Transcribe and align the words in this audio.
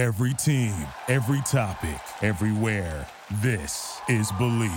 Every 0.00 0.32
team, 0.32 0.72
every 1.08 1.42
topic, 1.42 2.00
everywhere. 2.22 3.06
This 3.42 4.00
is 4.08 4.32
Believe. 4.38 4.72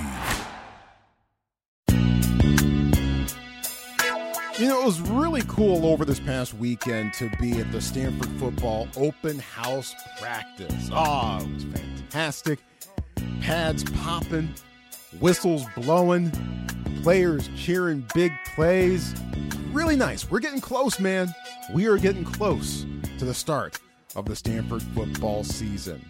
You 4.60 4.68
know, 4.68 4.82
it 4.82 4.86
was 4.86 5.00
really 5.00 5.42
cool 5.48 5.86
over 5.86 6.04
this 6.04 6.20
past 6.20 6.54
weekend 6.56 7.14
to 7.14 7.32
be 7.40 7.58
at 7.62 7.72
the 7.72 7.80
Stanford 7.80 8.38
football 8.38 8.90
open 8.98 9.40
house 9.40 9.96
practice. 10.20 10.90
Oh, 10.92 11.40
it 11.42 11.54
was 11.54 11.64
fantastic. 11.64 12.60
Pads 13.40 13.86
popping, 14.02 14.54
whistles 15.22 15.64
blowing, 15.78 16.32
players 17.02 17.50
cheering 17.56 18.06
big 18.14 18.34
plays. 18.56 19.16
Really 19.72 19.96
nice. 19.96 20.30
We're 20.30 20.42
getting 20.42 20.60
close, 20.60 21.00
man. 21.00 21.34
We 21.74 21.88
are 21.88 21.98
getting 21.98 22.26
close 22.26 22.86
to 23.20 23.24
the 23.24 23.34
start 23.34 23.80
of 24.16 24.26
the 24.26 24.36
Stanford 24.36 24.82
football 24.82 25.44
season. 25.44 26.04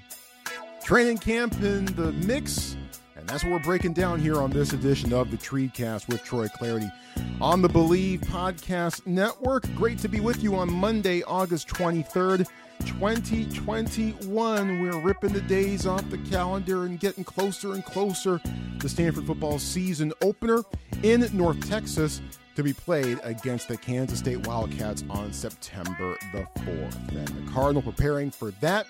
Training 0.84 1.18
camp 1.18 1.54
in 1.62 1.86
the 1.86 2.12
mix, 2.12 2.76
and 3.16 3.28
that's 3.28 3.44
what 3.44 3.54
we're 3.54 3.60
breaking 3.60 3.94
down 3.94 4.20
here 4.20 4.42
on 4.42 4.52
this 4.52 4.74
edition 4.74 5.14
of 5.14 5.32
the 5.32 5.38
Treecast 5.38 6.08
with 6.10 6.24
Troy 6.24 6.48
Clardy 6.48 6.92
on 7.40 7.62
the 7.62 7.70
Believe 7.70 8.22
Podcast 8.22 9.06
Network. 9.08 9.64
Great 9.76 10.00
to 10.00 10.10
be 10.10 10.20
with 10.20 10.44
you 10.44 10.56
on 10.56 10.72
Monday, 10.72 11.24
August 11.24 11.68
23rd, 11.70 12.48
2021. 12.86 14.82
We're 14.82 15.00
ripping 15.00 15.32
the 15.32 15.42
days 15.42 15.86
off 15.88 16.10
the 16.10 16.18
calendar 16.18 16.84
and 16.86 17.00
getting 17.00 17.24
closer 17.24 17.74
and 17.74 17.86
closer 17.86 18.42
to 18.80 18.90
Stanford 18.90 19.26
football 19.26 19.60
season 19.60 20.12
opener 20.22 20.64
in 21.02 21.26
North 21.34 21.66
Texas 21.70 22.22
to 22.56 22.64
be 22.64 22.74
played 22.74 23.20
against 23.24 23.68
the 23.68 23.78
Kansas 23.78 24.20
State 24.20 24.46
Wildcats 24.48 25.04
on 25.10 25.34
September 25.34 26.18
the 26.32 26.48
4th. 26.62 27.10
And 27.10 27.28
the 27.28 27.52
Cardinal 27.52 27.82
preparing 27.82 28.32
for 28.32 28.52
that. 28.62 28.86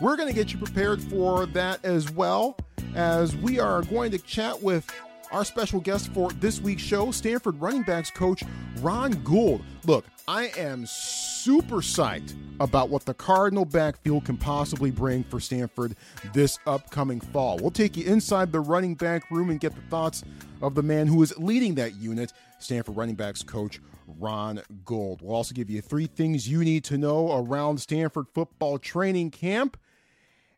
We're 0.00 0.16
going 0.16 0.28
to 0.28 0.34
get 0.34 0.52
you 0.52 0.58
prepared 0.58 1.02
for 1.02 1.46
that 1.46 1.84
as 1.84 2.10
well 2.10 2.56
as 2.94 3.36
we 3.36 3.58
are 3.58 3.82
going 3.82 4.10
to 4.12 4.18
chat 4.18 4.62
with 4.62 4.90
our 5.30 5.44
special 5.44 5.80
guest 5.80 6.12
for 6.12 6.30
this 6.32 6.60
week's 6.60 6.82
show, 6.82 7.10
Stanford 7.10 7.60
running 7.60 7.82
backs 7.82 8.10
coach 8.10 8.42
Ron 8.80 9.12
Gould. 9.22 9.62
Look, 9.84 10.04
I 10.26 10.52
am 10.56 10.86
super 10.86 11.76
psyched 11.76 12.34
about 12.58 12.90
what 12.90 13.04
the 13.04 13.14
Cardinal 13.14 13.64
backfield 13.64 14.24
can 14.24 14.36
possibly 14.36 14.90
bring 14.90 15.24
for 15.24 15.40
Stanford 15.40 15.96
this 16.32 16.58
upcoming 16.66 17.20
fall. 17.20 17.58
We'll 17.58 17.70
take 17.70 17.96
you 17.96 18.04
inside 18.06 18.52
the 18.52 18.60
running 18.60 18.94
back 18.94 19.30
room 19.30 19.50
and 19.50 19.60
get 19.60 19.74
the 19.74 19.82
thoughts 19.82 20.24
of 20.62 20.74
the 20.74 20.82
man 20.82 21.06
who 21.06 21.22
is 21.22 21.36
leading 21.38 21.74
that 21.76 21.94
unit, 21.94 22.32
Stanford 22.60 22.96
running 22.96 23.16
backs 23.16 23.42
coach 23.42 23.80
Ron 24.06 24.62
Gould. 24.84 25.22
We'll 25.22 25.34
also 25.34 25.54
give 25.54 25.70
you 25.70 25.80
three 25.80 26.06
things 26.06 26.48
you 26.48 26.62
need 26.62 26.84
to 26.84 26.98
know 26.98 27.32
around 27.32 27.80
Stanford 27.80 28.26
football 28.32 28.78
training 28.78 29.30
camp 29.30 29.76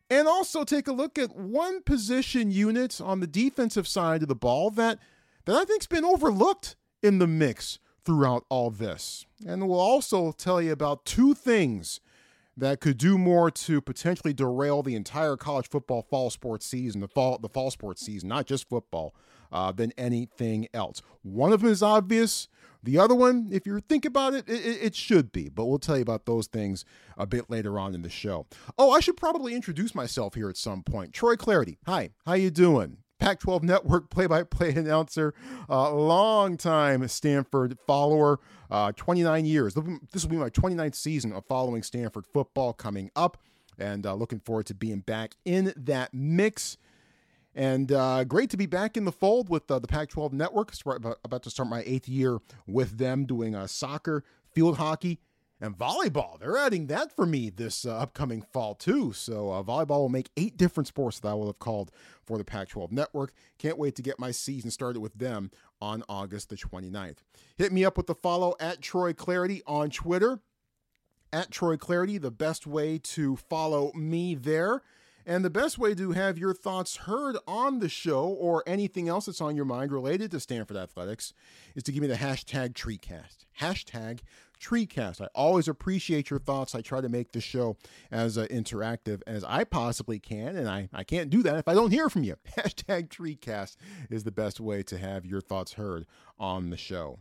and 0.09 0.27
also 0.27 0.63
take 0.63 0.87
a 0.87 0.91
look 0.91 1.17
at 1.17 1.35
one 1.35 1.81
position 1.81 2.51
unit 2.51 3.01
on 3.01 3.19
the 3.19 3.27
defensive 3.27 3.87
side 3.87 4.21
of 4.21 4.27
the 4.27 4.35
ball 4.35 4.69
that 4.71 4.99
that 5.45 5.55
I 5.55 5.65
think's 5.65 5.87
been 5.87 6.05
overlooked 6.05 6.75
in 7.01 7.19
the 7.19 7.27
mix 7.27 7.79
throughout 8.05 8.45
all 8.49 8.69
this. 8.69 9.25
And 9.45 9.67
we'll 9.67 9.79
also 9.79 10.31
tell 10.31 10.61
you 10.61 10.71
about 10.71 11.05
two 11.05 11.33
things 11.33 11.99
that 12.55 12.79
could 12.79 12.97
do 12.97 13.17
more 13.17 13.49
to 13.49 13.81
potentially 13.81 14.33
derail 14.33 14.83
the 14.83 14.95
entire 14.95 15.35
college 15.35 15.67
football 15.69 16.01
fall 16.03 16.29
sports 16.29 16.65
season, 16.65 17.01
the 17.01 17.07
fall 17.07 17.37
the 17.39 17.49
fall 17.49 17.71
sports 17.71 18.05
season, 18.05 18.29
not 18.29 18.45
just 18.45 18.69
football, 18.69 19.15
uh, 19.53 19.71
than 19.71 19.93
anything 19.97 20.67
else. 20.73 21.01
One 21.21 21.53
of 21.53 21.61
them 21.61 21.69
is 21.69 21.81
obvious. 21.81 22.49
The 22.81 22.99
other 22.99 23.15
one, 23.15 23.47
if 23.49 23.65
you 23.65 23.79
think 23.79 24.03
about 24.03 24.33
it, 24.33 24.49
it, 24.49 24.81
it, 24.81 24.95
should 24.95 25.31
be, 25.31 25.47
but 25.47 25.65
we'll 25.65 25.79
tell 25.79 25.95
you 25.95 26.01
about 26.01 26.25
those 26.25 26.47
things 26.47 26.83
a 27.17 27.25
bit 27.25 27.49
later 27.49 27.79
on 27.79 27.95
in 27.95 28.01
the 28.01 28.09
show. 28.09 28.45
Oh, 28.77 28.91
I 28.91 28.99
should 28.99 29.15
probably 29.15 29.55
introduce 29.55 29.95
myself 29.95 30.35
here 30.35 30.49
at 30.49 30.57
some 30.57 30.83
point. 30.83 31.13
Troy 31.13 31.35
Clardy, 31.35 31.77
Hi, 31.85 32.09
how 32.25 32.33
you 32.33 32.51
doing? 32.51 32.97
Pac-12 33.19 33.63
Network 33.63 34.09
play-by-play 34.09 34.71
announcer, 34.75 35.33
uh, 35.69 35.93
long-time 35.93 37.07
Stanford 37.07 37.77
follower, 37.87 38.41
uh, 38.69 38.91
29 38.91 39.45
years. 39.45 39.75
This 40.11 40.23
will 40.23 40.31
be 40.31 40.35
my 40.35 40.49
29th 40.49 40.95
season 40.95 41.31
of 41.31 41.45
following 41.45 41.83
Stanford 41.83 42.25
football 42.33 42.73
coming 42.73 43.11
up, 43.15 43.37
and 43.79 44.05
uh, 44.05 44.13
looking 44.13 44.41
forward 44.41 44.65
to 44.65 44.73
being 44.73 44.99
back 44.99 45.35
in 45.45 45.73
that 45.77 46.13
mix. 46.13 46.77
And 47.55 47.91
uh, 47.91 48.23
great 48.23 48.49
to 48.49 48.57
be 48.57 48.65
back 48.65 48.97
in 48.97 49.05
the 49.05 49.11
fold 49.11 49.49
with 49.49 49.69
uh, 49.69 49.79
the 49.79 49.87
Pac 49.87 50.09
12 50.09 50.33
network. 50.33 50.73
About 51.23 51.43
to 51.43 51.49
start 51.49 51.69
my 51.69 51.83
eighth 51.85 52.09
year 52.09 52.39
with 52.65 52.97
them 52.97 53.25
doing 53.25 53.55
uh, 53.55 53.67
soccer, 53.67 54.23
field 54.51 54.77
hockey, 54.77 55.19
and 55.61 55.77
volleyball. 55.77 56.39
They're 56.39 56.57
adding 56.57 56.87
that 56.87 57.15
for 57.15 57.25
me 57.25 57.49
this 57.49 57.85
uh, 57.85 57.95
upcoming 57.95 58.41
fall, 58.41 58.75
too. 58.75 59.13
So, 59.13 59.51
uh, 59.51 59.63
volleyball 59.63 59.99
will 59.99 60.09
make 60.09 60.29
eight 60.35 60.57
different 60.57 60.87
sports 60.87 61.19
that 61.19 61.29
I 61.29 61.33
will 61.35 61.45
have 61.45 61.59
called 61.59 61.91
for 62.25 62.37
the 62.37 62.43
Pac 62.43 62.69
12 62.69 62.91
network. 62.91 63.33
Can't 63.59 63.77
wait 63.77 63.95
to 63.95 64.01
get 64.01 64.19
my 64.19 64.31
season 64.31 64.71
started 64.71 64.99
with 64.99 65.13
them 65.13 65.51
on 65.79 66.03
August 66.09 66.49
the 66.49 66.55
29th. 66.55 67.17
Hit 67.55 67.71
me 67.71 67.85
up 67.85 67.97
with 67.97 68.07
the 68.07 68.15
follow 68.15 68.55
at 68.59 68.81
Troy 68.81 69.13
Clardy 69.13 69.61
on 69.67 69.89
Twitter. 69.89 70.39
At 71.31 71.49
Troy 71.49 71.77
Clardy, 71.77 72.21
the 72.21 72.29
best 72.29 72.67
way 72.67 72.99
to 72.99 73.37
follow 73.37 73.91
me 73.93 74.35
there. 74.35 74.81
And 75.25 75.45
the 75.45 75.49
best 75.49 75.77
way 75.77 75.95
to 75.95 76.11
have 76.11 76.37
your 76.37 76.53
thoughts 76.53 76.97
heard 76.97 77.37
on 77.47 77.79
the 77.79 77.89
show 77.89 78.25
or 78.25 78.63
anything 78.67 79.07
else 79.07 79.27
that's 79.27 79.39
on 79.39 79.55
your 79.55 79.65
mind 79.65 79.91
related 79.91 80.31
to 80.31 80.39
Stanford 80.39 80.75
Athletics 80.75 81.33
is 81.75 81.83
to 81.83 81.91
give 81.91 82.01
me 82.01 82.07
the 82.07 82.15
hashtag 82.15 82.73
TreeCast. 82.73 83.45
Hashtag 83.61 84.19
TreeCast. 84.59 85.21
I 85.21 85.27
always 85.33 85.67
appreciate 85.67 86.29
your 86.29 86.39
thoughts. 86.39 86.75
I 86.75 86.81
try 86.81 86.99
to 86.99 87.09
make 87.09 87.31
the 87.31 87.41
show 87.41 87.77
as 88.11 88.37
uh, 88.37 88.47
interactive 88.47 89.21
as 89.25 89.43
I 89.43 89.63
possibly 89.63 90.19
can, 90.19 90.57
and 90.57 90.69
I, 90.69 90.89
I 90.93 91.03
can't 91.03 91.29
do 91.29 91.41
that 91.43 91.57
if 91.57 91.67
I 91.67 91.73
don't 91.73 91.91
hear 91.91 92.09
from 92.09 92.23
you. 92.23 92.35
Hashtag 92.57 93.09
TreeCast 93.09 93.77
is 94.09 94.23
the 94.23 94.31
best 94.31 94.59
way 94.59 94.83
to 94.83 94.97
have 94.97 95.25
your 95.25 95.41
thoughts 95.41 95.73
heard 95.73 96.05
on 96.37 96.69
the 96.69 96.77
show. 96.77 97.19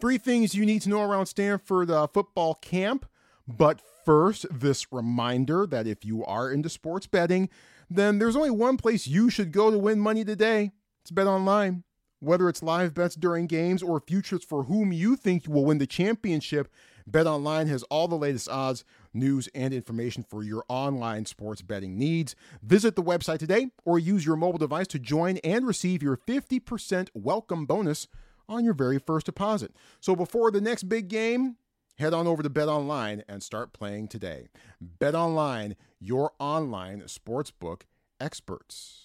Three 0.00 0.18
things 0.18 0.54
you 0.54 0.66
need 0.66 0.82
to 0.82 0.88
know 0.88 1.02
around 1.02 1.26
Stanford 1.26 1.90
uh, 1.90 2.06
football 2.08 2.54
camp. 2.54 3.06
But 3.46 3.80
first, 4.04 4.46
this 4.50 4.92
reminder 4.92 5.66
that 5.66 5.86
if 5.86 6.04
you 6.04 6.24
are 6.24 6.50
into 6.50 6.68
sports 6.68 7.06
betting, 7.06 7.48
then 7.90 8.18
there's 8.18 8.36
only 8.36 8.50
one 8.50 8.76
place 8.76 9.06
you 9.06 9.30
should 9.30 9.52
go 9.52 9.70
to 9.70 9.78
win 9.78 9.98
money 9.98 10.24
today. 10.24 10.72
It's 11.02 11.10
Bet 11.10 11.26
Online. 11.26 11.84
Whether 12.20 12.48
it's 12.48 12.62
live 12.62 12.94
bets 12.94 13.16
during 13.16 13.48
games 13.48 13.82
or 13.82 13.98
futures 13.98 14.44
for 14.44 14.64
whom 14.64 14.92
you 14.92 15.16
think 15.16 15.48
will 15.48 15.64
win 15.64 15.78
the 15.78 15.88
championship, 15.88 16.68
Bet 17.04 17.26
Online 17.26 17.66
has 17.66 17.82
all 17.84 18.06
the 18.06 18.14
latest 18.14 18.48
odds, 18.48 18.84
news, 19.12 19.48
and 19.56 19.74
information 19.74 20.22
for 20.22 20.44
your 20.44 20.64
online 20.68 21.26
sports 21.26 21.62
betting 21.62 21.98
needs. 21.98 22.36
Visit 22.62 22.94
the 22.94 23.02
website 23.02 23.40
today 23.40 23.70
or 23.84 23.98
use 23.98 24.24
your 24.24 24.36
mobile 24.36 24.60
device 24.60 24.86
to 24.88 25.00
join 25.00 25.38
and 25.38 25.66
receive 25.66 26.00
your 26.00 26.16
50% 26.16 27.08
welcome 27.12 27.66
bonus 27.66 28.06
on 28.48 28.64
your 28.64 28.74
very 28.74 29.00
first 29.00 29.26
deposit. 29.26 29.74
So 29.98 30.14
before 30.14 30.52
the 30.52 30.60
next 30.60 30.84
big 30.84 31.08
game, 31.08 31.56
Head 32.02 32.14
on 32.14 32.26
over 32.26 32.42
to 32.42 32.50
Bet 32.50 32.66
Online 32.66 33.22
and 33.28 33.44
start 33.44 33.72
playing 33.72 34.08
today. 34.08 34.48
Bet 34.80 35.14
Online, 35.14 35.76
your 36.00 36.32
online 36.40 37.02
sportsbook 37.02 37.82
experts. 38.20 39.02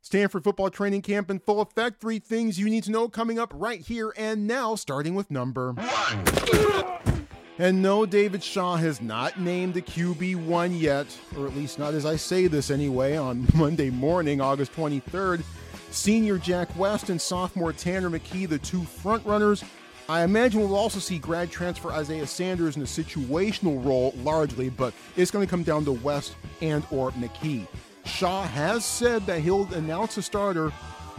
Stanford 0.00 0.42
football 0.42 0.68
training 0.68 1.02
camp 1.02 1.30
in 1.30 1.38
full 1.38 1.60
effect. 1.60 2.00
Three 2.00 2.18
things 2.18 2.58
you 2.58 2.68
need 2.68 2.82
to 2.82 2.90
know 2.90 3.08
coming 3.08 3.38
up 3.38 3.52
right 3.54 3.80
here 3.80 4.12
and 4.16 4.48
now, 4.48 4.74
starting 4.74 5.14
with 5.14 5.30
number 5.30 5.74
one. 5.74 7.24
And 7.56 7.80
no, 7.80 8.04
David 8.04 8.42
Shaw 8.42 8.74
has 8.74 9.00
not 9.00 9.38
named 9.38 9.76
a 9.76 9.80
QB1 9.80 10.80
yet, 10.80 11.06
or 11.38 11.46
at 11.46 11.54
least 11.54 11.78
not 11.78 11.94
as 11.94 12.04
I 12.04 12.16
say 12.16 12.48
this 12.48 12.68
anyway, 12.68 13.16
on 13.16 13.46
Monday 13.54 13.90
morning, 13.90 14.40
August 14.40 14.72
23rd. 14.72 15.44
Senior 15.92 16.38
Jack 16.38 16.76
West 16.76 17.10
and 17.10 17.22
sophomore 17.22 17.72
Tanner 17.72 18.10
McKee, 18.10 18.48
the 18.48 18.58
two 18.58 18.80
frontrunners, 18.80 19.62
I 20.08 20.22
imagine 20.22 20.60
we'll 20.60 20.76
also 20.76 20.98
see 20.98 21.18
grad 21.18 21.50
transfer 21.50 21.90
Isaiah 21.90 22.26
Sanders 22.26 22.76
in 22.76 22.82
a 22.82 22.84
situational 22.84 23.82
role 23.84 24.12
largely, 24.18 24.68
but 24.68 24.92
it's 25.16 25.30
going 25.30 25.46
to 25.46 25.50
come 25.50 25.62
down 25.62 25.84
to 25.86 25.92
West 25.92 26.36
and 26.60 26.84
or 26.90 27.10
McKee. 27.12 27.66
Shaw 28.04 28.42
has 28.42 28.84
said 28.84 29.24
that 29.26 29.40
he'll 29.40 29.72
announce 29.72 30.18
a 30.18 30.22
starter 30.22 30.70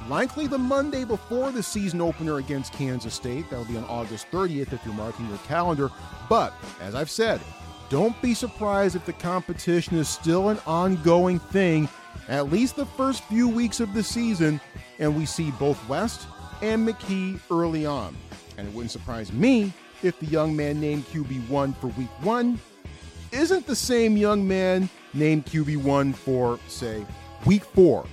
likely 0.08 0.46
the 0.46 0.58
Monday 0.58 1.04
before 1.04 1.52
the 1.52 1.64
season 1.64 2.00
opener 2.00 2.38
against 2.38 2.74
Kansas 2.74 3.16
State. 3.16 3.50
That'll 3.50 3.66
be 3.66 3.78
on 3.78 3.86
August 3.86 4.30
30th 4.30 4.72
if 4.72 4.86
you're 4.86 4.94
marking 4.94 5.28
your 5.30 5.40
calendar. 5.40 5.90
But 6.30 6.54
as 6.80 6.94
I've 6.94 7.10
said, 7.10 7.42
don't 7.90 8.20
be 8.22 8.36
surprised 8.36 8.96
if 8.96 9.06
the 9.06 9.14
competition 9.14 9.98
is 9.98 10.08
still 10.08 10.50
an 10.50 10.60
ongoing 10.68 11.40
thing 11.40 11.90
at 12.28 12.52
least 12.52 12.76
the 12.76 12.86
first 12.86 13.24
few 13.26 13.48
weeks 13.48 13.80
of 13.80 13.94
the 13.94 14.04
season 14.04 14.60
and 15.00 15.16
we 15.16 15.26
see 15.26 15.52
both 15.52 15.88
West 15.88 16.28
and 16.62 16.88
McKee 16.88 17.40
early 17.52 17.86
on. 17.86 18.16
And 18.58 18.68
it 18.68 18.74
wouldn't 18.74 18.92
surprise 18.92 19.32
me 19.32 19.74
if 20.04 20.20
the 20.20 20.26
young 20.28 20.56
man 20.56 20.80
named 20.80 21.06
QB1 21.08 21.76
for 21.78 21.88
week 21.88 22.10
one 22.22 22.60
isn't 23.32 23.68
the 23.68 23.76
same 23.76 24.18
young 24.18 24.48
man 24.48 24.90
named 25.14 25.46
QB1 25.46 26.16
for, 26.16 26.60
say, 26.68 27.06
week 27.46 27.64
four. 27.64 28.06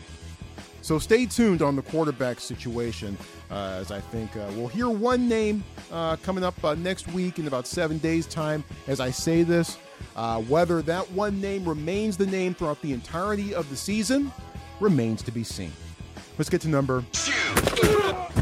So 0.82 0.98
stay 0.98 1.26
tuned 1.26 1.62
on 1.62 1.76
the 1.76 1.82
quarterback 1.82 2.40
situation, 2.40 3.16
uh, 3.50 3.78
as 3.80 3.92
I 3.92 4.00
think 4.00 4.36
uh, 4.36 4.50
we'll 4.56 4.66
hear 4.66 4.88
one 4.88 5.28
name 5.28 5.62
uh, 5.92 6.16
coming 6.16 6.42
up 6.42 6.62
uh, 6.64 6.74
next 6.74 7.06
week 7.12 7.38
in 7.38 7.46
about 7.46 7.68
seven 7.68 7.98
days' 7.98 8.26
time 8.26 8.64
as 8.88 8.98
I 8.98 9.10
say 9.10 9.44
this. 9.44 9.78
Uh, 10.16 10.42
whether 10.42 10.82
that 10.82 11.08
one 11.12 11.40
name 11.40 11.66
remains 11.66 12.16
the 12.16 12.26
name 12.26 12.52
throughout 12.52 12.82
the 12.82 12.92
entirety 12.92 13.54
of 13.54 13.70
the 13.70 13.76
season 13.76 14.32
remains 14.80 15.22
to 15.22 15.30
be 15.30 15.44
seen. 15.44 15.72
Let's 16.36 16.50
get 16.50 16.60
to 16.62 16.68
number 16.68 17.04
two. 17.12 18.41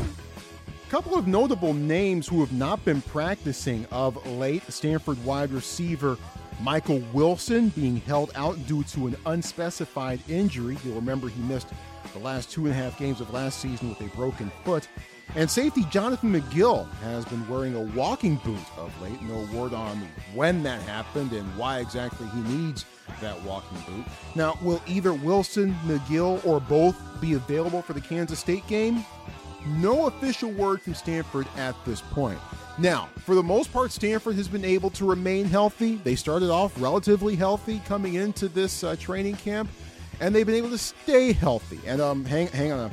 Couple 0.91 1.15
of 1.17 1.29
notable 1.29 1.73
names 1.73 2.27
who 2.27 2.41
have 2.41 2.53
not 2.53 2.85
been 2.85 3.01
practicing 3.03 3.87
of 3.93 4.27
late. 4.27 4.61
Stanford 4.73 5.25
wide 5.25 5.53
receiver 5.53 6.19
Michael 6.63 7.01
Wilson 7.13 7.69
being 7.71 7.99
held 7.99 8.33
out 8.35 8.59
due 8.67 8.83
to 8.83 9.07
an 9.07 9.17
unspecified 9.27 10.19
injury. 10.29 10.77
You'll 10.85 10.97
remember 10.97 11.29
he 11.29 11.41
missed 11.43 11.69
the 12.13 12.19
last 12.19 12.51
two 12.51 12.67
and 12.67 12.75
a 12.75 12.75
half 12.75 12.99
games 12.99 13.21
of 13.21 13.33
last 13.33 13.61
season 13.61 13.91
with 13.91 14.01
a 14.01 14.17
broken 14.17 14.51
foot. 14.65 14.89
And 15.37 15.49
safety 15.49 15.85
Jonathan 15.91 16.33
McGill 16.33 16.91
has 17.03 17.25
been 17.25 17.49
wearing 17.49 17.77
a 17.77 17.83
walking 17.97 18.35
boot 18.45 18.59
of 18.77 18.93
late. 19.01 19.23
No 19.23 19.47
word 19.57 19.73
on 19.73 19.97
when 20.35 20.65
that 20.65 20.83
happened 20.83 21.33
and 21.33 21.47
why 21.57 21.79
exactly 21.79 22.27
he 22.31 22.41
needs 22.41 22.85
that 23.21 23.41
walking 23.45 23.79
boot. 23.87 24.05
Now, 24.35 24.59
will 24.61 24.83
either 24.89 25.15
Wilson, 25.15 25.73
McGill, 25.87 26.45
or 26.45 26.59
both 26.59 27.01
be 27.21 27.35
available 27.35 27.81
for 27.81 27.93
the 27.93 28.01
Kansas 28.01 28.41
State 28.41 28.67
game? 28.67 29.05
No 29.67 30.07
official 30.07 30.51
word 30.51 30.83
from 30.83 30.95
Stanford 30.95 31.47
at 31.57 31.75
this 31.85 32.01
point. 32.01 32.39
Now, 32.79 33.09
for 33.19 33.35
the 33.35 33.43
most 33.43 33.73
part, 33.73 33.93
Stanford 33.93 34.37
has 34.37 34.49
been 34.49 34.65
able 34.65 34.91
to 34.91 35.05
remain 35.05 35.45
healthy. 35.45 35.97
They 35.97 36.17
started 36.17 36.51
off 36.51 36.81
relatively 36.81 37.37
healthy 37.37 37.81
coming 37.87 38.15
into 38.15 38.49
this 38.49 38.83
uh, 38.83 38.97
training 38.99 39.37
camp, 39.37 39.69
and 40.21 40.35
they've 40.35 40.47
been 40.47 40.55
able 40.55 40.71
to 40.71 40.79
stay 40.79 41.33
healthy. 41.33 41.81
And 41.87 42.01
um, 42.01 42.25
hang, 42.25 42.49
hang 42.49 42.73
on. 42.73 42.91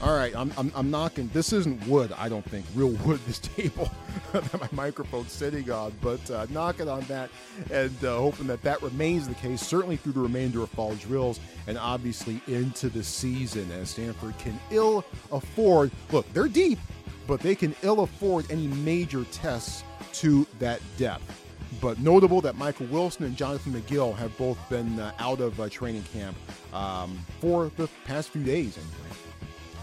All 0.00 0.14
right, 0.14 0.34
I'm, 0.36 0.52
I'm, 0.56 0.70
I'm 0.76 0.90
knocking. 0.92 1.28
This 1.32 1.52
isn't 1.52 1.84
wood, 1.88 2.12
I 2.16 2.28
don't 2.28 2.48
think, 2.48 2.64
real 2.76 2.90
wood, 3.04 3.18
this 3.26 3.40
table 3.40 3.90
that 4.32 4.60
my 4.60 4.68
microphone's 4.70 5.32
sitting 5.32 5.68
on, 5.72 5.92
but 6.00 6.30
uh, 6.30 6.46
knocking 6.50 6.88
on 6.88 7.00
that 7.02 7.30
and 7.72 8.04
uh, 8.04 8.16
hoping 8.16 8.46
that 8.46 8.62
that 8.62 8.80
remains 8.80 9.26
the 9.26 9.34
case, 9.34 9.60
certainly 9.60 9.96
through 9.96 10.12
the 10.12 10.20
remainder 10.20 10.62
of 10.62 10.70
fall 10.70 10.94
drills 10.94 11.40
and 11.66 11.76
obviously 11.76 12.40
into 12.46 12.88
the 12.88 13.02
season 13.02 13.72
as 13.72 13.90
Stanford 13.90 14.38
can 14.38 14.58
ill 14.70 15.04
afford. 15.32 15.90
Look, 16.12 16.32
they're 16.32 16.46
deep, 16.46 16.78
but 17.26 17.40
they 17.40 17.56
can 17.56 17.74
ill 17.82 18.00
afford 18.00 18.48
any 18.52 18.68
major 18.68 19.24
tests 19.32 19.82
to 20.12 20.46
that 20.60 20.80
depth. 20.96 21.44
But 21.80 21.98
notable 21.98 22.40
that 22.42 22.56
Michael 22.56 22.86
Wilson 22.86 23.24
and 23.24 23.36
Jonathan 23.36 23.72
McGill 23.72 24.14
have 24.16 24.36
both 24.38 24.58
been 24.70 25.00
uh, 25.00 25.10
out 25.18 25.40
of 25.40 25.60
uh, 25.60 25.68
training 25.68 26.04
camp 26.12 26.36
um, 26.72 27.18
for 27.40 27.72
the 27.76 27.88
past 28.04 28.30
few 28.30 28.44
days 28.44 28.78
anyway. 28.78 29.27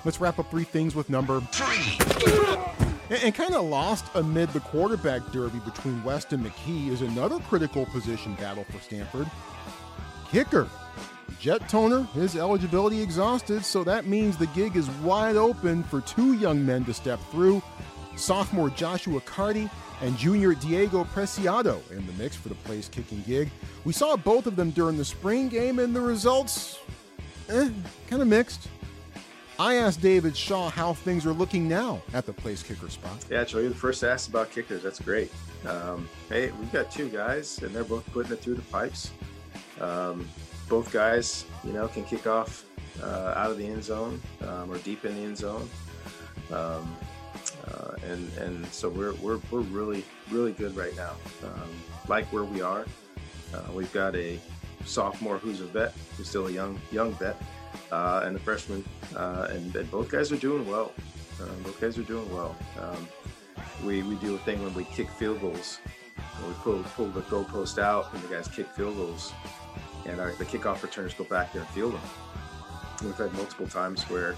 Let's 0.06 0.22
wrap 0.22 0.38
up 0.38 0.52
three 0.52 0.64
things 0.64 0.94
with 0.94 1.10
number 1.10 1.42
three. 1.52 1.98
And, 3.10 3.24
and 3.24 3.36
kind 3.36 3.56
of 3.56 3.66
lost 3.66 4.06
amid 4.14 4.50
the 4.50 4.60
quarterback 4.60 5.32
derby 5.32 5.60
between 5.60 6.04
West 6.04 6.32
and 6.32 6.46
McKee 6.46 6.90
is 6.90 7.02
another 7.02 7.40
critical 7.40 7.88
position 7.88 8.36
battle 8.36 8.66
for 8.66 8.80
Stanford. 8.80 9.30
Kicker. 10.30 10.70
Jet 11.40 11.68
Toner, 11.68 12.04
his 12.14 12.36
eligibility 12.36 13.02
exhausted, 13.02 13.66
so 13.66 13.84
that 13.84 14.06
means 14.06 14.38
the 14.38 14.48
gig 14.48 14.76
is 14.76 14.90
wide 15.02 15.36
open 15.36 15.84
for 15.84 16.02
two 16.02 16.34
young 16.34 16.64
men 16.64 16.86
to 16.86 16.94
step 16.94 17.20
through. 17.32 17.62
Sophomore 18.16 18.70
Joshua 18.70 19.20
Carty 19.22 19.70
and 20.02 20.18
junior 20.18 20.54
Diego 20.54 21.04
Preciado 21.04 21.82
in 21.92 22.06
the 22.06 22.14
mix 22.14 22.36
for 22.36 22.50
the 22.50 22.56
place 22.56 22.88
kicking 22.88 23.24
gig. 23.28 23.50
We 23.84 23.94
saw 23.94 24.16
both 24.16 24.46
of 24.46 24.56
them 24.56 24.70
during 24.72 24.98
the 24.98 25.06
spring 25.06 25.50
game, 25.50 25.80
and 25.80 25.96
the 25.96 26.02
results, 26.02 26.80
eh, 27.50 27.70
kind 28.08 28.22
of 28.22 28.28
mixed. 28.28 28.68
I 29.58 29.76
asked 29.76 30.02
David 30.02 30.36
Shaw 30.36 30.70
how 30.70 30.94
things 30.94 31.26
are 31.26 31.32
looking 31.32 31.68
now 31.70 32.02
at 32.14 32.26
the 32.26 32.34
place 32.34 32.62
kicker 32.62 32.90
spot. 32.90 33.24
Yeah, 33.30 33.46
Joe, 33.46 33.60
you're 33.60 33.70
the 33.70 33.76
first 33.76 34.02
to 34.02 34.12
ask 34.12 34.30
about 34.30 34.52
kickers. 34.52 34.84
That's 34.84 35.00
great. 35.00 35.32
Um, 35.66 36.10
hey, 36.28 36.52
we've 36.52 36.72
got 36.74 36.92
two 36.92 37.08
guys, 37.08 37.62
and 37.62 37.74
they're 37.74 37.86
both 37.86 38.06
putting 38.12 38.34
it 38.34 38.40
through 38.40 38.56
the 38.56 38.62
pipes. 38.64 39.12
Um, 39.80 40.28
both 40.68 40.92
guys, 40.92 41.46
you 41.64 41.72
know, 41.72 41.88
can 41.88 42.04
kick 42.04 42.28
off 42.28 42.66
uh, 43.02 43.34
out 43.38 43.50
of 43.50 43.58
the 43.58 43.66
end 43.66 43.84
zone 43.84 44.22
um, 44.42 44.70
or 44.70 44.78
deep 44.80 45.06
in 45.06 45.16
the 45.16 45.22
end 45.22 45.38
zone. 45.38 45.70
Um, 46.52 46.96
uh, 47.66 47.96
and 48.06 48.30
and 48.38 48.66
so 48.68 48.90
we're, 48.90 49.14
we're, 49.16 49.40
we're 49.52 49.62
really, 49.62 50.04
really 50.32 50.52
good 50.52 50.76
right 50.76 50.96
now. 50.98 51.14
Um, 51.44 51.70
like 52.10 52.26
where 52.34 52.44
we 52.44 52.62
are. 52.62 52.86
Uh, 53.54 53.72
we've 53.74 53.92
got 53.94 54.16
a 54.16 54.38
sophomore 54.84 55.38
who's 55.38 55.62
a 55.62 55.66
vet, 55.66 55.94
who's 56.18 56.28
still 56.28 56.48
a 56.48 56.52
young 56.52 56.80
young 56.92 57.14
vet 57.14 57.42
uh, 57.92 58.24
and 58.24 58.36
the 58.36 58.40
freshman, 58.40 58.84
uh, 59.16 59.48
and, 59.52 59.76
and, 59.76 59.90
both 59.92 60.10
guys 60.10 60.32
are 60.32 60.38
doing 60.38 60.68
well. 60.70 60.92
Um, 61.42 61.64
both 61.64 61.80
guys 61.80 61.98
are 61.98 62.04
doing 62.04 62.34
well. 62.34 62.56
Um, 62.80 63.08
we, 63.84 64.04
we 64.04 64.16
do 64.16 64.36
a 64.36 64.38
thing 64.40 64.64
when 64.64 64.74
we 64.74 64.86
kick 64.86 65.10
field 65.10 65.42
goals. 65.42 65.80
we 66.48 66.54
pull, 66.56 66.84
pull 66.96 67.08
the 67.08 67.22
goalpost 67.22 67.82
out 67.82 68.14
and 68.14 68.22
the 68.24 68.28
guys 68.28 68.48
kick 68.48 68.68
field 68.68 68.96
goals, 68.96 69.34
and 70.06 70.20
our, 70.20 70.32
the 70.34 70.46
kickoff 70.46 70.82
returners 70.82 71.14
go 71.14 71.24
back 71.26 71.54
there 71.54 71.62
and 71.62 71.72
field 71.72 71.94
them. 71.94 72.02
We've 73.04 73.16
had 73.16 73.34
multiple 73.34 73.68
times 73.68 74.04
where 74.04 74.36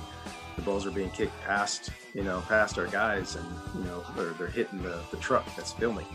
the 0.56 0.62
balls 0.64 0.86
are 0.86 0.92
being 0.92 1.12
kicked 1.12 1.40
past, 1.42 1.92
you 2.14 2.24
know, 2.24 2.42
past 2.48 2.78
our 2.80 2.88
guys, 2.88 3.36
and 3.36 3.46
you 3.76 3.84
know 3.84 4.04
they're, 4.16 4.34
they're 4.34 4.48
hitting 4.48 4.82
the, 4.82 5.00
the 5.12 5.18
truck 5.18 5.46
that's 5.56 5.72
filming. 5.74 6.06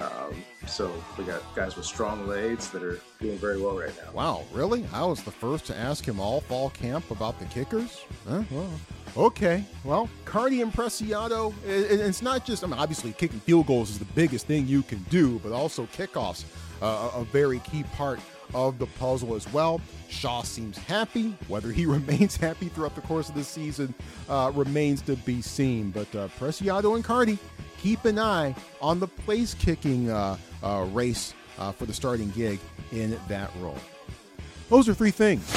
Um, 0.00 0.42
so 0.66 0.92
we 1.18 1.24
got 1.24 1.42
guys 1.54 1.76
with 1.76 1.84
strong 1.84 2.26
legs 2.26 2.70
that 2.70 2.82
are 2.82 3.00
doing 3.20 3.38
very 3.38 3.60
well 3.60 3.78
right 3.78 3.92
now. 4.02 4.12
Wow, 4.12 4.44
really? 4.52 4.86
I 4.92 5.04
was 5.04 5.22
the 5.22 5.30
first 5.30 5.66
to 5.66 5.76
ask 5.76 6.06
him 6.06 6.20
all 6.20 6.40
fall 6.40 6.70
camp 6.70 7.10
about 7.10 7.38
the 7.38 7.44
kickers. 7.46 8.04
Well, 8.26 8.70
okay. 9.16 9.64
Well, 9.84 10.08
Carty 10.24 10.62
and 10.62 10.72
Preciado, 10.72 11.52
it's 11.66 12.22
not 12.22 12.46
just, 12.46 12.64
I 12.64 12.66
mean, 12.66 12.78
obviously 12.78 13.12
kicking 13.12 13.40
field 13.40 13.66
goals 13.66 13.90
is 13.90 13.98
the 13.98 14.04
biggest 14.06 14.46
thing 14.46 14.66
you 14.66 14.82
can 14.82 15.04
do, 15.10 15.38
but 15.40 15.52
also 15.52 15.86
kickoffs, 15.86 16.44
uh, 16.80 17.10
a 17.14 17.24
very 17.24 17.58
key 17.60 17.82
part 17.94 18.20
of 18.54 18.78
the 18.78 18.86
puzzle 18.86 19.34
as 19.34 19.50
well. 19.52 19.80
Shaw 20.08 20.42
seems 20.42 20.76
happy. 20.76 21.34
Whether 21.48 21.70
he 21.72 21.86
remains 21.86 22.36
happy 22.36 22.68
throughout 22.68 22.94
the 22.94 23.00
course 23.02 23.28
of 23.28 23.34
the 23.34 23.44
season 23.44 23.94
uh, 24.28 24.50
remains 24.54 25.02
to 25.02 25.16
be 25.16 25.42
seen. 25.42 25.90
But 25.90 26.14
uh, 26.14 26.28
Preciado 26.38 26.94
and 26.94 27.04
Carty, 27.04 27.38
keep 27.82 28.04
an 28.04 28.18
eye 28.18 28.54
on 28.80 29.00
the 29.00 29.08
place 29.08 29.54
kicking 29.54 30.10
uh, 30.10 30.36
uh, 30.62 30.86
race 30.92 31.34
uh, 31.58 31.72
for 31.72 31.86
the 31.86 31.92
starting 31.92 32.30
gig 32.30 32.58
in 32.92 33.18
that 33.28 33.50
role. 33.60 33.78
Those 34.68 34.88
are 34.88 34.94
three 34.94 35.10
things. 35.10 35.50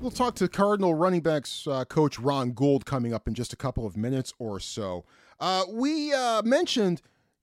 We'll 0.00 0.10
talk 0.10 0.34
to 0.36 0.48
Cardinal 0.48 0.94
running 0.94 1.20
backs 1.20 1.66
uh, 1.66 1.84
coach 1.84 2.18
Ron 2.18 2.52
Gould 2.52 2.86
coming 2.86 3.12
up 3.12 3.28
in 3.28 3.34
just 3.34 3.52
a 3.52 3.56
couple 3.56 3.86
of 3.86 3.96
minutes 3.96 4.32
or 4.38 4.58
so. 4.58 5.04
Uh, 5.38 5.64
we 5.68 6.12
uh, 6.12 6.42
mentioned 6.42 7.02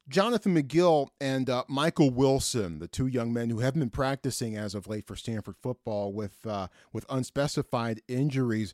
Jonathan 0.09 0.55
McGill 0.55 1.09
and 1.21 1.49
Michael 1.67 2.09
Wilson, 2.09 2.79
the 2.79 2.87
two 2.87 3.07
young 3.07 3.31
men 3.33 3.49
who 3.49 3.59
haven't 3.59 3.79
been 3.79 3.89
practicing 3.89 4.55
as 4.55 4.73
of 4.73 4.87
late 4.87 5.05
for 5.05 5.15
Stanford 5.15 5.55
football 5.61 6.13
with 6.13 6.47
with 6.93 7.05
unspecified 7.09 8.01
injuries. 8.07 8.73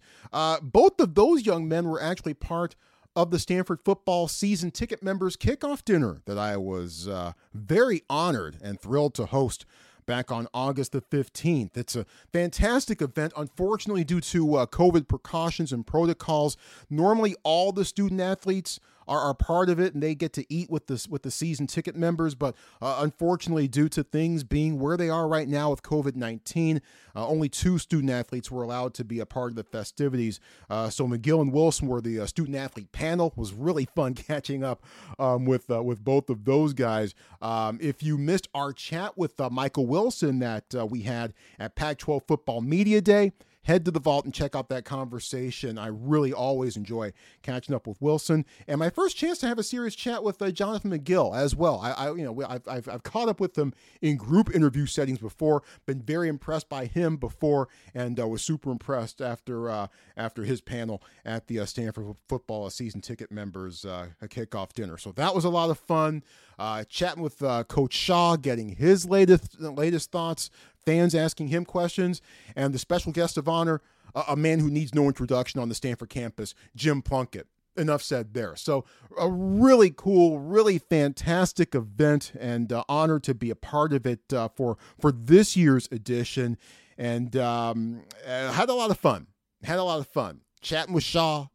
Both 0.61 0.99
of 0.99 1.15
those 1.15 1.45
young 1.45 1.67
men 1.67 1.87
were 1.87 2.01
actually 2.01 2.35
part 2.35 2.75
of 3.15 3.31
the 3.31 3.39
Stanford 3.39 3.79
football 3.83 4.27
season 4.27 4.71
ticket 4.71 5.03
members 5.03 5.37
kickoff 5.37 5.85
dinner 5.85 6.21
that 6.25 6.37
I 6.37 6.57
was 6.57 7.07
uh, 7.07 7.33
very 7.53 8.03
honored 8.09 8.57
and 8.61 8.79
thrilled 8.79 9.13
to 9.15 9.27
host 9.27 9.65
back 10.05 10.31
on 10.31 10.47
August 10.53 10.91
the 10.91 11.01
15th. 11.01 11.75
It's 11.75 11.95
a 11.95 12.05
fantastic 12.31 13.01
event. 13.01 13.33
Unfortunately, 13.35 14.03
due 14.03 14.21
to 14.21 14.55
uh, 14.55 14.65
COVID 14.65 15.07
precautions 15.07 15.71
and 15.71 15.85
protocols, 15.85 16.57
normally 16.89 17.35
all 17.43 17.71
the 17.71 17.85
student 17.85 18.21
athletes 18.21 18.79
are, 19.07 19.19
are 19.19 19.33
part 19.33 19.69
of 19.69 19.79
it 19.79 19.93
and 19.93 20.01
they 20.01 20.15
get 20.15 20.33
to 20.33 20.45
eat 20.53 20.69
with 20.69 20.87
the 20.87 21.05
with 21.09 21.23
the 21.23 21.31
season 21.31 21.67
ticket 21.67 21.95
members. 21.95 22.35
But 22.35 22.55
uh, 22.81 22.99
unfortunately, 22.99 23.67
due 23.67 23.89
to 23.89 24.03
things 24.03 24.43
being 24.43 24.79
where 24.79 24.97
they 24.97 25.09
are 25.09 25.27
right 25.27 25.47
now 25.47 25.69
with 25.69 25.83
COVID 25.83 26.15
19, 26.15 26.81
uh, 27.15 27.27
only 27.27 27.49
two 27.49 27.77
student 27.77 28.11
athletes 28.11 28.51
were 28.51 28.63
allowed 28.63 28.93
to 28.95 29.03
be 29.03 29.19
a 29.19 29.25
part 29.25 29.51
of 29.51 29.55
the 29.55 29.63
festivities. 29.63 30.39
Uh, 30.69 30.89
so 30.89 31.07
McGill 31.07 31.41
and 31.41 31.51
Wilson 31.51 31.87
were 31.87 32.01
the 32.01 32.19
uh, 32.19 32.25
student 32.25 32.57
athlete 32.57 32.91
panel. 32.91 33.27
It 33.27 33.37
was 33.37 33.53
really 33.53 33.87
fun 33.95 34.13
catching 34.13 34.63
up 34.63 34.83
um, 35.19 35.45
with 35.45 35.69
uh, 35.69 35.83
with 35.83 36.03
both 36.03 36.29
of 36.29 36.45
those 36.45 36.73
guys. 36.73 37.13
Um, 37.41 37.77
if 37.81 38.01
you 38.01 38.17
missed 38.17 38.47
our 38.53 38.73
chat 38.73 39.17
with 39.17 39.39
uh, 39.39 39.49
Michael 39.49 39.85
Wilson 39.93 40.39
that 40.39 40.73
uh, 40.75 40.87
we 40.87 41.03
had 41.03 41.35
at 41.59 41.75
Pac 41.75 41.99
12 41.99 42.23
Football 42.27 42.61
Media 42.61 42.99
Day, 42.99 43.31
head 43.63 43.85
to 43.85 43.91
the 43.91 43.99
vault 43.99 44.25
and 44.25 44.33
check 44.33 44.55
out 44.55 44.69
that 44.69 44.85
conversation. 44.85 45.77
I 45.77 45.87
really 45.87 46.33
always 46.33 46.77
enjoy 46.77 47.13
catching 47.41 47.73
up 47.73 47.87
with 47.87 48.01
Wilson, 48.01 48.45
and 48.67 48.79
my 48.79 48.89
first 48.89 49.17
chance 49.17 49.39
to 49.39 49.47
have 49.47 49.59
a 49.59 49.63
serious 49.63 49.95
chat 49.95 50.23
with 50.23 50.41
uh, 50.41 50.51
Jonathan 50.51 50.91
McGill 50.91 51.35
as 51.35 51.55
well. 51.55 51.79
I, 51.81 51.91
I 51.91 52.15
you 52.15 52.23
know, 52.23 52.43
I've, 52.47 52.67
I've, 52.67 52.87
I've, 52.87 53.03
caught 53.03 53.29
up 53.29 53.39
with 53.39 53.57
him 53.57 53.73
in 54.01 54.17
group 54.17 54.53
interview 54.53 54.85
settings 54.85 55.19
before. 55.19 55.63
Been 55.85 56.01
very 56.01 56.27
impressed 56.27 56.69
by 56.69 56.85
him 56.85 57.17
before, 57.17 57.69
and 57.93 58.19
uh, 58.19 58.27
was 58.27 58.41
super 58.41 58.71
impressed 58.71 59.21
after 59.21 59.69
uh, 59.69 59.87
after 60.17 60.43
his 60.43 60.61
panel 60.61 61.01
at 61.25 61.47
the 61.47 61.59
uh, 61.59 61.65
Stanford 61.65 62.15
football 62.27 62.69
season 62.69 63.01
ticket 63.01 63.31
members 63.31 63.85
uh, 63.85 64.07
kickoff 64.25 64.73
dinner. 64.73 64.97
So 64.97 65.11
that 65.13 65.33
was 65.33 65.45
a 65.45 65.49
lot 65.49 65.69
of 65.69 65.79
fun. 65.79 66.23
Uh, 66.59 66.83
chatting 66.83 67.23
with 67.23 67.39
Coach 67.67 67.93
Shaw, 67.93 68.35
getting 68.35 68.69
his 68.69 69.05
latest 69.05 69.59
latest 69.59 70.11
thoughts 70.11 70.49
fans 70.85 71.15
asking 71.15 71.47
him 71.49 71.65
questions, 71.65 72.21
and 72.55 72.73
the 72.73 72.79
special 72.79 73.11
guest 73.11 73.37
of 73.37 73.47
honor, 73.47 73.81
a, 74.15 74.23
a 74.29 74.35
man 74.35 74.59
who 74.59 74.69
needs 74.69 74.93
no 74.93 75.07
introduction 75.07 75.59
on 75.59 75.69
the 75.69 75.75
Stanford 75.75 76.09
campus, 76.09 76.53
Jim 76.75 77.01
Plunkett. 77.01 77.47
enough 77.75 78.03
said 78.03 78.33
there. 78.33 78.55
So, 78.55 78.85
a 79.17 79.29
really 79.29 79.91
cool, 79.95 80.39
really 80.39 80.77
fantastic 80.77 81.73
event, 81.73 82.33
and 82.39 82.71
uh, 82.71 82.83
honored 82.87 83.23
to 83.23 83.33
be 83.33 83.49
a 83.49 83.55
part 83.55 83.93
of 83.93 84.05
it 84.05 84.31
uh, 84.31 84.49
for 84.55 84.77
for 84.99 85.11
this 85.11 85.55
year's 85.57 85.87
edition. 85.91 86.57
And 86.97 87.35
um, 87.37 88.03
uh, 88.27 88.51
had 88.51 88.69
a 88.69 88.73
lot 88.73 88.91
of 88.91 88.99
fun. 88.99 89.27
Had 89.63 89.79
a 89.79 89.83
lot 89.83 89.99
of 89.99 90.07
fun 90.07 90.41
chatting 90.61 90.93
with 90.93 91.03
Shaw, 91.03 91.47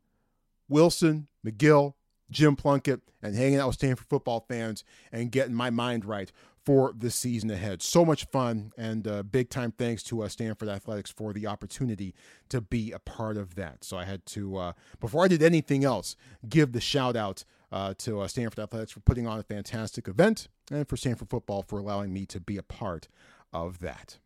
Wilson, 0.68 1.28
McGill, 1.44 1.94
Jim 2.30 2.56
Plunkett, 2.56 3.00
and 3.22 3.34
hanging 3.34 3.58
out 3.58 3.68
with 3.68 3.76
Stanford 3.76 4.06
football 4.06 4.44
fans 4.48 4.84
and 5.10 5.32
getting 5.32 5.54
my 5.54 5.70
mind 5.70 6.04
right 6.04 6.30
for 6.64 6.92
the 6.96 7.10
season 7.10 7.50
ahead. 7.50 7.82
So 7.82 8.04
much 8.04 8.26
fun, 8.26 8.72
and 8.76 9.06
uh, 9.06 9.22
big 9.22 9.50
time 9.50 9.72
thanks 9.72 10.02
to 10.04 10.22
uh, 10.22 10.28
Stanford 10.28 10.68
Athletics 10.68 11.10
for 11.10 11.32
the 11.32 11.46
opportunity 11.46 12.14
to 12.48 12.60
be 12.60 12.92
a 12.92 12.98
part 12.98 13.36
of 13.36 13.54
that. 13.54 13.84
So 13.84 13.96
I 13.96 14.04
had 14.04 14.24
to, 14.26 14.56
uh, 14.56 14.72
before 15.00 15.24
I 15.24 15.28
did 15.28 15.42
anything 15.42 15.84
else, 15.84 16.16
give 16.48 16.72
the 16.72 16.80
shout 16.80 17.16
out 17.16 17.44
uh, 17.70 17.94
to 17.98 18.20
uh, 18.20 18.28
Stanford 18.28 18.58
Athletics 18.60 18.92
for 18.92 19.00
putting 19.00 19.26
on 19.26 19.38
a 19.38 19.42
fantastic 19.42 20.08
event 20.08 20.48
and 20.70 20.88
for 20.88 20.96
Stanford 20.96 21.30
football 21.30 21.62
for 21.62 21.78
allowing 21.78 22.12
me 22.12 22.26
to 22.26 22.40
be 22.40 22.56
a 22.56 22.62
part 22.62 23.08
of 23.52 23.80
that. 23.80 24.18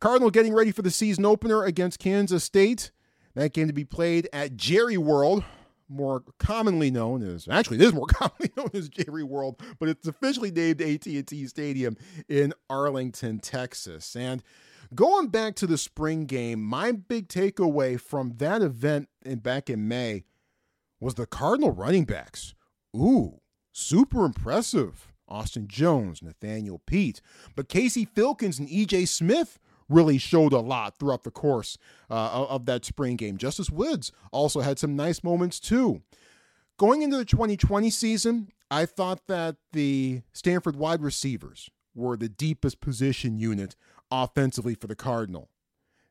Cardinal 0.00 0.30
getting 0.30 0.54
ready 0.54 0.72
for 0.72 0.82
the 0.82 0.90
season 0.90 1.26
opener 1.26 1.64
against 1.64 1.98
Kansas 1.98 2.44
State. 2.44 2.90
That 3.34 3.52
game 3.52 3.66
to 3.66 3.72
be 3.72 3.84
played 3.84 4.28
at 4.32 4.56
Jerry 4.56 4.96
World 4.96 5.44
more 5.90 6.22
commonly 6.38 6.90
known 6.90 7.22
as 7.22 7.48
actually 7.48 7.78
it 7.78 7.82
is 7.82 7.92
more 7.92 8.06
commonly 8.08 8.50
known 8.56 8.70
as 8.72 8.88
Jerry 8.88 9.24
World, 9.24 9.60
but 9.78 9.88
it's 9.88 10.06
officially 10.06 10.50
named 10.50 10.80
AT&T 10.80 11.46
Stadium 11.46 11.96
in 12.28 12.54
Arlington, 12.70 13.40
Texas. 13.40 14.14
And 14.14 14.42
going 14.94 15.28
back 15.28 15.56
to 15.56 15.66
the 15.66 15.78
spring 15.78 16.26
game, 16.26 16.62
my 16.62 16.92
big 16.92 17.28
takeaway 17.28 18.00
from 18.00 18.34
that 18.38 18.62
event 18.62 19.08
in 19.24 19.40
back 19.40 19.68
in 19.68 19.88
May 19.88 20.24
was 21.00 21.14
the 21.14 21.26
Cardinal 21.26 21.72
running 21.72 22.04
backs. 22.04 22.54
Ooh, 22.96 23.40
super 23.72 24.24
impressive. 24.24 25.08
Austin 25.28 25.68
Jones, 25.68 26.22
Nathaniel 26.22 26.80
Peat, 26.86 27.20
but 27.54 27.68
Casey 27.68 28.04
Filkins 28.04 28.58
and 28.58 28.68
EJ 28.68 29.06
Smith 29.06 29.60
really 29.90 30.16
showed 30.16 30.52
a 30.52 30.60
lot 30.60 30.98
throughout 30.98 31.24
the 31.24 31.30
course 31.30 31.76
uh, 32.08 32.46
of 32.48 32.64
that 32.66 32.84
spring 32.84 33.16
game. 33.16 33.36
Justus 33.36 33.70
Woods 33.70 34.12
also 34.32 34.60
had 34.60 34.78
some 34.78 34.96
nice 34.96 35.22
moments 35.22 35.60
too. 35.60 36.02
Going 36.78 37.02
into 37.02 37.18
the 37.18 37.26
2020 37.26 37.90
season, 37.90 38.48
I 38.70 38.86
thought 38.86 39.26
that 39.26 39.56
the 39.72 40.22
Stanford 40.32 40.76
wide 40.76 41.02
receivers 41.02 41.68
were 41.94 42.16
the 42.16 42.28
deepest 42.28 42.80
position 42.80 43.38
unit 43.38 43.76
offensively 44.10 44.74
for 44.74 44.86
the 44.86 44.96
Cardinal. 44.96 45.50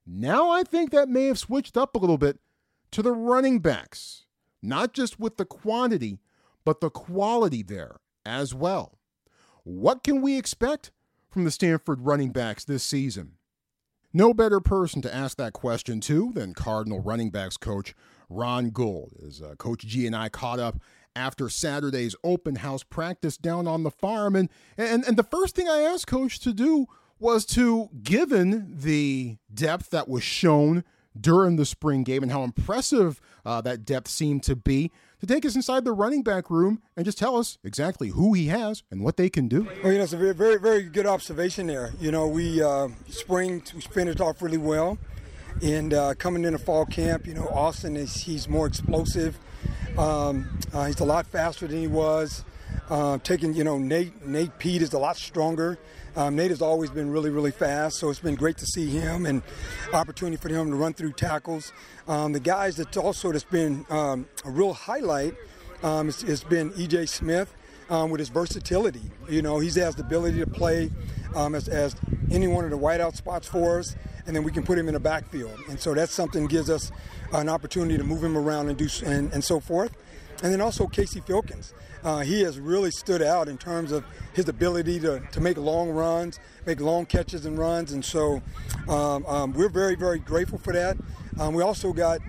Now 0.05 0.51
I 0.51 0.63
think 0.63 0.91
that 0.91 1.09
may 1.09 1.25
have 1.25 1.39
switched 1.39 1.77
up 1.77 1.95
a 1.95 1.99
little 1.99 2.17
bit 2.17 2.39
to 2.91 3.01
the 3.01 3.13
running 3.13 3.59
backs, 3.59 4.25
not 4.61 4.93
just 4.93 5.19
with 5.19 5.37
the 5.37 5.45
quantity, 5.45 6.19
but 6.65 6.81
the 6.81 6.89
quality 6.89 7.63
there 7.63 7.97
as 8.25 8.53
well. 8.53 8.99
What 9.63 10.03
can 10.03 10.21
we 10.21 10.37
expect 10.37 10.91
from 11.29 11.45
the 11.45 11.51
Stanford 11.51 12.01
running 12.01 12.31
backs 12.31 12.65
this 12.65 12.83
season? 12.83 13.38
No 14.11 14.33
better 14.33 14.59
person 14.59 15.01
to 15.03 15.13
ask 15.13 15.37
that 15.37 15.53
question 15.53 15.99
to 16.01 16.31
than 16.33 16.53
Cardinal 16.53 16.99
running 16.99 17.29
backs 17.29 17.57
coach 17.57 17.93
Ron 18.29 18.71
Gould. 18.71 19.13
As 19.25 19.41
uh, 19.41 19.55
Coach 19.55 19.85
G 19.85 20.07
and 20.07 20.15
I 20.15 20.29
caught 20.29 20.59
up 20.59 20.79
after 21.15 21.49
Saturday's 21.49 22.15
open 22.23 22.55
house 22.55 22.83
practice 22.83 23.37
down 23.37 23.67
on 23.67 23.83
the 23.83 23.91
farm, 23.91 24.35
and 24.35 24.49
and 24.77 25.03
and 25.05 25.17
the 25.17 25.23
first 25.23 25.55
thing 25.55 25.67
I 25.67 25.81
asked 25.81 26.07
Coach 26.07 26.39
to 26.39 26.53
do 26.53 26.87
was 27.19 27.45
to, 27.45 27.89
given 28.01 28.73
the 28.79 29.37
depth 29.53 29.89
that 29.89 30.07
was 30.07 30.23
shown 30.23 30.83
during 31.19 31.57
the 31.57 31.65
spring 31.65 32.03
game 32.03 32.23
and 32.23 32.31
how 32.31 32.43
impressive 32.43 33.19
uh, 33.45 33.59
that 33.61 33.83
depth 33.83 34.07
seemed 34.07 34.41
to 34.43 34.55
be, 34.55 34.91
to 35.19 35.27
take 35.27 35.45
us 35.45 35.55
inside 35.55 35.83
the 35.83 35.91
running 35.91 36.23
back 36.23 36.49
room 36.49 36.81
and 36.95 37.05
just 37.05 37.17
tell 37.17 37.35
us 37.35 37.57
exactly 37.63 38.09
who 38.09 38.33
he 38.33 38.47
has 38.47 38.83
and 38.89 39.03
what 39.03 39.17
they 39.17 39.29
can 39.29 39.47
do. 39.47 39.67
Well, 39.83 39.91
you 39.91 39.97
know, 39.97 40.03
it's 40.03 40.13
a 40.13 40.17
very, 40.17 40.33
very, 40.33 40.59
very 40.59 40.83
good 40.83 41.05
observation 41.05 41.67
there. 41.67 41.91
You 41.99 42.11
know, 42.11 42.27
we 42.27 42.61
uh, 42.61 42.89
spring 43.09 43.63
we 43.75 43.81
finished 43.81 44.21
off 44.21 44.41
really 44.41 44.57
well, 44.57 44.97
and 45.61 45.93
uh, 45.93 46.13
coming 46.15 46.45
into 46.45 46.59
fall 46.59 46.85
camp, 46.85 47.27
you 47.27 47.33
know, 47.33 47.47
Austin 47.49 47.95
is 47.95 48.15
he's 48.15 48.47
more 48.47 48.67
explosive. 48.67 49.37
Um, 49.97 50.59
uh, 50.73 50.85
he's 50.85 50.99
a 50.99 51.05
lot 51.05 51.27
faster 51.27 51.67
than 51.67 51.79
he 51.79 51.87
was. 51.87 52.45
Uh, 52.89 53.19
taking, 53.19 53.53
you 53.53 53.63
know, 53.63 53.77
Nate 53.77 54.25
Nate 54.25 54.57
Peat 54.57 54.81
is 54.81 54.93
a 54.93 54.99
lot 54.99 55.15
stronger. 55.15 55.77
Um, 56.15 56.35
Nate 56.35 56.49
has 56.49 56.61
always 56.61 56.89
been 56.89 57.11
really, 57.11 57.29
really 57.29 57.51
fast, 57.51 57.99
so 57.99 58.09
it's 58.09 58.19
been 58.19 58.35
great 58.35 58.57
to 58.57 58.65
see 58.65 58.89
him 58.89 59.27
and 59.27 59.43
opportunity 59.93 60.37
for 60.37 60.49
him 60.49 60.71
to 60.71 60.75
run 60.75 60.93
through 60.93 61.13
tackles. 61.13 61.71
Um, 62.07 62.33
the 62.33 62.39
guys 62.39 62.77
that's 62.77 62.97
also 62.97 63.31
that's 63.31 63.43
been 63.43 63.85
um, 63.91 64.27
a 64.43 64.49
real 64.49 64.73
highlight 64.73 65.35
um, 65.83 66.07
has, 66.07 66.43
been 66.43 66.71
EJ 66.71 67.09
Smith 67.09 67.53
um, 67.91 68.09
with 68.09 68.19
his 68.19 68.29
versatility. 68.29 69.11
You 69.29 69.43
know, 69.43 69.59
he 69.59 69.67
has 69.79 69.95
the 69.95 70.03
ability 70.03 70.39
to 70.39 70.47
play 70.47 70.89
um, 71.35 71.53
as, 71.53 71.69
as 71.69 71.95
any 72.31 72.47
one 72.47 72.63
of 72.65 72.71
the 72.71 72.77
wideout 72.77 73.15
spots 73.15 73.47
for 73.47 73.79
us, 73.79 73.95
and 74.25 74.35
then 74.35 74.43
we 74.43 74.51
can 74.51 74.63
put 74.63 74.77
him 74.79 74.87
in 74.87 74.95
the 74.95 74.99
backfield. 74.99 75.57
And 75.69 75.79
so 75.79 75.93
that's 75.93 76.13
something 76.13 76.43
that 76.43 76.51
gives 76.51 76.69
us 76.69 76.91
an 77.33 77.49
opportunity 77.49 77.97
to 77.97 78.03
move 78.03 78.23
him 78.23 78.35
around 78.35 78.69
and 78.69 78.77
do 78.77 78.89
and, 79.05 79.31
and 79.31 79.43
so 79.43 79.59
forth. 79.59 79.95
And 80.41 80.53
then 80.53 80.61
also 80.61 80.87
Casey 80.87 81.21
Filkins. 81.21 81.73
Uh, 82.03 82.19
he 82.19 82.41
has 82.41 82.59
really 82.59 82.91
stood 82.91 83.21
out 83.21 83.49
in 83.49 83.57
terms 83.57 83.91
of 83.91 84.05
his 84.33 84.47
ability 84.47 84.99
to, 85.01 85.21
to 85.31 85.41
make 85.41 85.57
long 85.57 85.89
runs, 85.89 86.39
make 86.65 86.79
long 86.79 87.05
catches 87.05 87.45
and 87.45 87.57
runs. 87.57 87.91
And 87.91 88.03
so 88.05 88.41
um, 88.87 89.25
um, 89.25 89.53
we're 89.53 89.69
very, 89.69 89.95
very 89.95 90.19
grateful 90.19 90.57
for 90.57 90.71
that. 90.71 90.97
Um, 91.39 91.53
we 91.53 91.61
also 91.61 91.91
got 91.91 92.19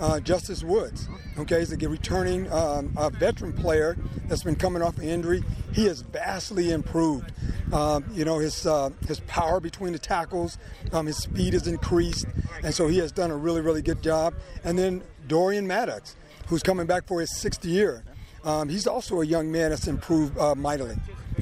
uh, 0.00 0.18
Justus 0.20 0.64
Woods. 0.64 1.08
Okay, 1.38 1.60
he's 1.60 1.72
a 1.72 1.88
returning 1.88 2.50
um, 2.52 2.92
a 2.96 3.08
veteran 3.08 3.52
player 3.52 3.96
that's 4.26 4.42
been 4.42 4.56
coming 4.56 4.82
off 4.82 4.98
an 4.98 5.04
injury. 5.04 5.42
He 5.72 5.86
has 5.86 6.00
vastly 6.00 6.70
improved. 6.70 7.32
Um, 7.72 8.04
you 8.12 8.24
know, 8.24 8.38
his 8.38 8.66
uh, 8.66 8.90
his 9.06 9.20
power 9.20 9.60
between 9.60 9.92
the 9.92 9.98
tackles, 9.98 10.58
um, 10.92 11.06
his 11.06 11.18
speed 11.18 11.52
has 11.52 11.66
increased, 11.66 12.26
and 12.64 12.74
so 12.74 12.88
he 12.88 12.98
has 12.98 13.12
done 13.12 13.30
a 13.30 13.36
really, 13.36 13.60
really 13.60 13.80
good 13.82 14.02
job. 14.02 14.34
And 14.64 14.78
then 14.78 15.02
Dorian 15.28 15.66
Maddox, 15.66 16.16
who's 16.50 16.62
coming 16.64 16.84
back 16.84 17.06
for 17.06 17.20
his 17.20 17.34
sixth 17.38 17.64
year. 17.64 18.02
Um, 18.44 18.68
he's 18.68 18.86
also 18.86 19.20
a 19.20 19.24
young 19.24 19.50
man 19.52 19.70
that's 19.70 19.86
improved 19.86 20.36
uh, 20.36 20.54
mightily, 20.56 20.96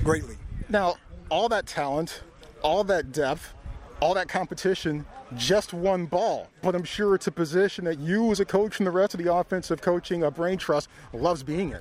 greatly. 0.05 0.37
Now, 0.69 0.97
all 1.31 1.49
that 1.49 1.67
talent, 1.67 2.23
all 2.62 2.85
that 2.85 3.11
depth, 3.11 3.55
all 4.00 4.12
that 4.15 4.29
competition, 4.29 5.07
just 5.35 5.73
one 5.73 6.05
ball. 6.05 6.49
But 6.62 6.75
I'm 6.75 6.85
sure 6.85 7.15
it's 7.15 7.27
a 7.27 7.33
position 7.33 7.87
that 7.87 7.99
you, 7.99 8.31
as 8.31 8.38
a 8.41 8.45
coach, 8.45 8.79
and 8.79 8.87
the 8.87 8.91
rest 8.91 9.15
of 9.15 9.23
the 9.23 9.33
offensive 9.33 9.81
coaching 9.81 10.23
of 10.23 10.35
Brain 10.35 10.59
Trust 10.59 10.88
loves 11.15 11.43
being 11.43 11.71
in. 11.71 11.81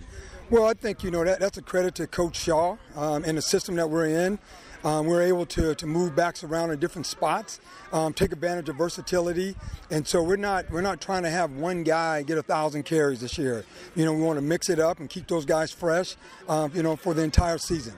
Well, 0.49 0.65
I 0.65 0.73
think 0.73 1.03
you 1.03 1.11
know 1.11 1.25
that 1.25 1.41
that's 1.41 1.57
a 1.57 1.61
credit 1.61 1.95
to 1.95 2.07
Coach 2.07 2.37
Shaw 2.37 2.77
um, 2.95 3.25
and 3.25 3.37
the 3.37 3.41
system 3.41 3.75
that 3.75 3.89
we're 3.89 4.07
in. 4.07 4.39
Um, 4.83 5.07
we're 5.07 5.23
able 5.23 5.45
to, 5.47 5.75
to 5.75 5.85
move 5.87 6.15
backs 6.15 6.43
around 6.43 6.71
in 6.71 6.79
different 6.79 7.05
spots, 7.05 7.59
um, 7.91 8.13
take 8.13 8.31
advantage 8.31 8.69
of 8.69 8.75
versatility, 8.75 9.55
and 9.89 10.07
so 10.07 10.21
we're 10.21 10.35
not 10.35 10.69
we're 10.69 10.81
not 10.81 11.01
trying 11.01 11.23
to 11.23 11.29
have 11.29 11.51
one 11.51 11.83
guy 11.83 12.21
get 12.21 12.37
a 12.37 12.43
thousand 12.43 12.83
carries 12.83 13.21
this 13.21 13.37
year. 13.37 13.65
You 13.95 14.05
know, 14.05 14.13
we 14.13 14.21
want 14.21 14.37
to 14.37 14.41
mix 14.41 14.69
it 14.69 14.79
up 14.79 14.99
and 14.99 15.09
keep 15.09 15.27
those 15.27 15.45
guys 15.45 15.71
fresh. 15.71 16.15
Um, 16.47 16.71
you 16.73 16.83
know, 16.83 16.95
for 16.95 17.13
the 17.13 17.23
entire 17.23 17.57
season. 17.57 17.93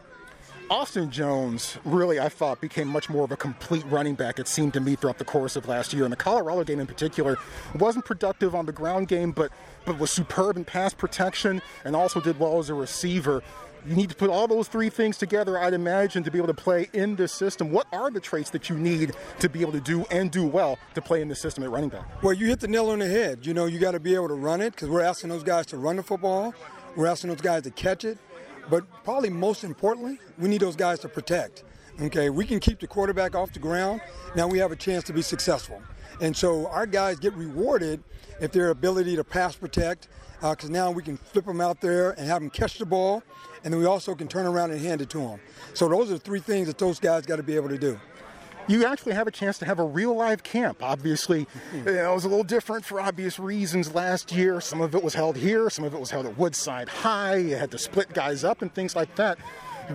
Austin 0.69 1.09
Jones 1.09 1.79
really, 1.83 2.19
I 2.19 2.29
thought, 2.29 2.61
became 2.61 2.87
much 2.87 3.09
more 3.09 3.23
of 3.23 3.31
a 3.31 3.37
complete 3.37 3.83
running 3.87 4.13
back, 4.13 4.37
it 4.37 4.47
seemed 4.47 4.73
to 4.73 4.79
me, 4.79 4.95
throughout 4.95 5.17
the 5.17 5.25
course 5.25 5.55
of 5.55 5.67
last 5.67 5.93
year. 5.93 6.03
And 6.03 6.11
the 6.11 6.17
Colorado 6.17 6.63
game 6.63 6.79
in 6.79 6.85
particular 6.85 7.39
wasn't 7.73 8.05
productive 8.05 8.53
on 8.53 8.67
the 8.67 8.71
ground 8.71 9.07
game, 9.07 9.31
but, 9.31 9.51
but 9.85 9.97
was 9.97 10.11
superb 10.11 10.57
in 10.57 10.65
pass 10.65 10.93
protection 10.93 11.63
and 11.85 11.95
also 11.95 12.21
did 12.21 12.39
well 12.39 12.59
as 12.59 12.69
a 12.69 12.75
receiver. 12.75 13.41
You 13.87 13.95
need 13.95 14.09
to 14.09 14.15
put 14.15 14.29
all 14.29 14.47
those 14.47 14.67
three 14.67 14.89
things 14.89 15.17
together, 15.17 15.57
I'd 15.57 15.73
imagine, 15.73 16.23
to 16.23 16.31
be 16.31 16.37
able 16.37 16.47
to 16.47 16.53
play 16.53 16.89
in 16.93 17.15
this 17.15 17.33
system. 17.33 17.71
What 17.71 17.87
are 17.91 18.11
the 18.11 18.19
traits 18.19 18.49
that 18.51 18.69
you 18.69 18.77
need 18.77 19.13
to 19.39 19.49
be 19.49 19.61
able 19.61 19.71
to 19.71 19.79
do 19.79 20.05
and 20.11 20.29
do 20.29 20.45
well 20.45 20.77
to 20.95 21.01
play 21.01 21.21
in 21.21 21.29
this 21.29 21.41
system 21.41 21.63
at 21.63 21.69
running 21.69 21.89
back? 21.89 22.21
Well, 22.23 22.33
you 22.33 22.47
hit 22.47 22.59
the 22.59 22.67
nail 22.67 22.89
on 22.89 22.99
the 22.99 23.07
head. 23.07 23.45
You 23.45 23.53
know, 23.53 23.65
you 23.65 23.79
got 23.79 23.91
to 23.91 23.99
be 23.99 24.15
able 24.15 24.27
to 24.27 24.33
run 24.33 24.61
it 24.61 24.71
because 24.71 24.89
we're 24.89 25.01
asking 25.01 25.29
those 25.29 25.43
guys 25.43 25.65
to 25.67 25.77
run 25.77 25.95
the 25.95 26.03
football. 26.03 26.53
We're 26.95 27.07
asking 27.07 27.29
those 27.29 27.41
guys 27.41 27.63
to 27.63 27.71
catch 27.71 28.03
it. 28.03 28.17
But 28.69 28.85
probably 29.03 29.29
most 29.29 29.63
importantly, 29.63 30.19
we 30.37 30.49
need 30.49 30.61
those 30.61 30.75
guys 30.75 30.99
to 30.99 31.09
protect. 31.09 31.63
Okay, 32.01 32.29
we 32.29 32.45
can 32.45 32.59
keep 32.59 32.79
the 32.79 32.87
quarterback 32.87 33.35
off 33.35 33.51
the 33.51 33.59
ground. 33.59 34.01
Now 34.35 34.47
we 34.47 34.57
have 34.59 34.71
a 34.71 34.75
chance 34.75 35.03
to 35.05 35.13
be 35.13 35.21
successful. 35.21 35.81
And 36.21 36.35
so 36.35 36.67
our 36.67 36.85
guys 36.85 37.19
get 37.19 37.33
rewarded 37.33 38.03
if 38.39 38.51
their 38.51 38.69
ability 38.69 39.15
to 39.17 39.23
pass 39.23 39.55
protect, 39.55 40.07
because 40.41 40.69
uh, 40.69 40.73
now 40.73 40.91
we 40.91 41.03
can 41.03 41.17
flip 41.17 41.45
them 41.45 41.59
out 41.59 41.81
there 41.81 42.11
and 42.11 42.25
have 42.27 42.41
them 42.41 42.49
catch 42.49 42.77
the 42.77 42.85
ball 42.85 43.23
and 43.63 43.73
then 43.73 43.79
we 43.79 43.85
also 43.85 44.15
can 44.15 44.27
turn 44.27 44.45
around 44.45 44.71
and 44.71 44.81
hand 44.81 45.01
it 45.01 45.09
to 45.11 45.19
them. 45.19 45.39
So 45.73 45.87
those 45.87 46.09
are 46.09 46.13
the 46.13 46.19
three 46.19 46.39
things 46.39 46.67
that 46.67 46.77
those 46.77 46.99
guys 46.99 47.25
got 47.25 47.37
to 47.37 47.43
be 47.43 47.55
able 47.55 47.69
to 47.69 47.77
do. 47.77 47.99
You 48.67 48.85
actually 48.85 49.13
have 49.13 49.25
a 49.25 49.31
chance 49.31 49.57
to 49.59 49.65
have 49.65 49.79
a 49.79 49.83
real 49.83 50.15
live 50.15 50.43
camp. 50.43 50.83
Obviously, 50.83 51.47
you 51.73 51.83
know, 51.83 52.11
it 52.11 52.13
was 52.13 52.25
a 52.25 52.29
little 52.29 52.43
different 52.43 52.85
for 52.85 53.01
obvious 53.01 53.39
reasons 53.39 53.95
last 53.95 54.31
year. 54.31 54.61
Some 54.61 54.79
of 54.79 54.93
it 54.93 55.03
was 55.03 55.15
held 55.15 55.37
here, 55.37 55.71
some 55.71 55.85
of 55.85 55.93
it 55.95 55.99
was 55.99 56.11
held 56.11 56.27
at 56.27 56.37
Woodside 56.37 56.87
High. 56.87 57.37
You 57.37 57.55
had 57.55 57.71
to 57.71 57.79
split 57.79 58.13
guys 58.13 58.43
up 58.43 58.61
and 58.61 58.71
things 58.73 58.95
like 58.95 59.15
that. 59.15 59.39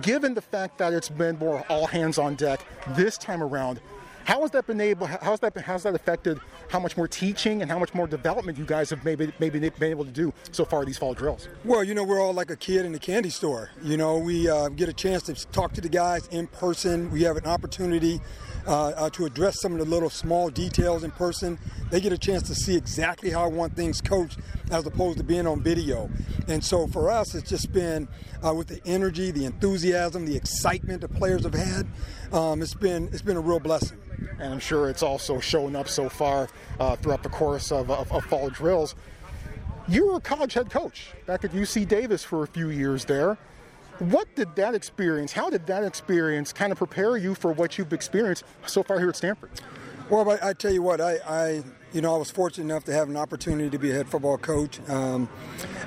Given 0.01 0.33
the 0.33 0.41
fact 0.41 0.77
that 0.79 0.91
it's 0.91 1.07
been 1.07 1.37
more 1.39 1.65
all 1.69 1.87
hands 1.87 2.17
on 2.17 2.35
deck 2.35 2.65
this 2.89 3.17
time 3.17 3.41
around, 3.41 3.79
How 4.25 4.41
has 4.41 4.49
that 4.51 4.65
been 4.65 4.81
able? 4.81 5.05
How's 5.05 5.39
that? 5.41 5.53
Been, 5.53 5.61
how's 5.61 5.83
that 5.83 5.93
affected 5.93 6.39
how 6.69 6.79
much 6.79 6.97
more 6.97 7.07
teaching 7.07 7.61
and 7.61 7.69
how 7.69 7.77
much 7.77 7.93
more 7.93 8.07
development 8.07 8.57
you 8.57 8.65
guys 8.65 8.89
have 8.89 9.05
maybe 9.05 9.31
maybe 9.39 9.59
been 9.59 9.83
able 9.83 10.03
to 10.03 10.11
do 10.11 10.33
so 10.51 10.65
far 10.65 10.83
these 10.83 10.97
fall 10.97 11.13
drills? 11.13 11.47
Well, 11.63 11.83
you 11.83 11.93
know, 11.93 12.03
we're 12.03 12.19
all 12.19 12.33
like 12.33 12.49
a 12.49 12.55
kid 12.55 12.87
in 12.87 12.95
a 12.95 12.99
candy 12.99 13.29
store. 13.29 13.69
You 13.83 13.97
know, 13.97 14.17
we 14.17 14.49
uh, 14.49 14.69
get 14.69 14.89
a 14.89 14.93
chance 14.93 15.21
to 15.23 15.35
talk 15.51 15.73
to 15.73 15.81
the 15.81 15.89
guys 15.89 16.25
in 16.27 16.47
person. 16.47 17.11
We 17.11 17.21
have 17.21 17.37
an 17.37 17.45
opportunity 17.45 18.19
uh, 18.65 18.87
uh, 18.89 19.09
to 19.11 19.25
address 19.25 19.61
some 19.61 19.73
of 19.73 19.77
the 19.77 19.85
little 19.85 20.09
small 20.09 20.49
details 20.49 21.03
in 21.03 21.11
person. 21.11 21.59
They 21.91 22.01
get 22.01 22.11
a 22.11 22.17
chance 22.17 22.41
to 22.47 22.55
see 22.55 22.75
exactly 22.75 23.29
how 23.29 23.43
I 23.43 23.47
want 23.47 23.75
things 23.75 24.01
coached 24.01 24.39
as 24.71 24.87
opposed 24.87 25.19
to 25.19 25.23
being 25.23 25.45
on 25.45 25.61
video. 25.61 26.09
And 26.47 26.63
so 26.63 26.87
for 26.87 27.11
us, 27.11 27.35
it's 27.35 27.47
just 27.47 27.71
been 27.71 28.07
uh, 28.43 28.55
with 28.55 28.67
the 28.67 28.81
energy, 28.85 29.29
the 29.29 29.45
enthusiasm, 29.45 30.25
the 30.25 30.35
excitement 30.35 31.01
the 31.01 31.09
players 31.09 31.43
have 31.43 31.53
had. 31.53 31.85
Um, 32.31 32.61
it's 32.61 32.73
been 32.73 33.07
it's 33.07 33.21
been 33.21 33.37
a 33.37 33.41
real 33.41 33.59
blessing. 33.59 33.97
And 34.39 34.53
I'm 34.53 34.59
sure 34.59 34.89
it's 34.89 35.03
also 35.03 35.39
shown 35.39 35.75
up 35.75 35.87
so 35.87 36.09
far 36.09 36.49
uh, 36.79 36.95
throughout 36.97 37.23
the 37.23 37.29
course 37.29 37.71
of, 37.71 37.89
of, 37.89 38.11
of 38.11 38.25
fall 38.25 38.49
drills. 38.49 38.95
You 39.87 40.07
were 40.07 40.17
a 40.17 40.21
college 40.21 40.53
head 40.53 40.69
coach 40.69 41.11
back 41.25 41.45
at 41.45 41.51
UC 41.51 41.87
Davis 41.87 42.23
for 42.23 42.43
a 42.43 42.47
few 42.47 42.69
years 42.69 43.05
there. 43.05 43.37
What 43.99 44.27
did 44.35 44.55
that 44.57 44.75
experience, 44.75 45.31
how 45.31 45.49
did 45.49 45.67
that 45.67 45.83
experience 45.83 46.51
kind 46.51 46.71
of 46.71 46.77
prepare 46.77 47.15
you 47.15 47.33
for 47.33 47.53
what 47.53 47.77
you've 47.77 47.93
experienced 47.93 48.43
so 48.65 48.83
far 48.83 48.99
here 48.99 49.09
at 49.09 49.15
Stanford? 49.15 49.51
Well, 50.09 50.29
I, 50.29 50.49
I 50.49 50.53
tell 50.53 50.73
you 50.73 50.81
what, 50.81 50.99
I, 50.99 51.17
I, 51.25 51.63
you 51.93 52.01
know, 52.01 52.13
I 52.13 52.17
was 52.17 52.29
fortunate 52.29 52.65
enough 52.65 52.83
to 52.85 52.93
have 52.93 53.09
an 53.09 53.15
opportunity 53.15 53.69
to 53.69 53.77
be 53.79 53.91
a 53.91 53.93
head 53.93 54.09
football 54.09 54.37
coach, 54.37 54.79
um, 54.89 55.29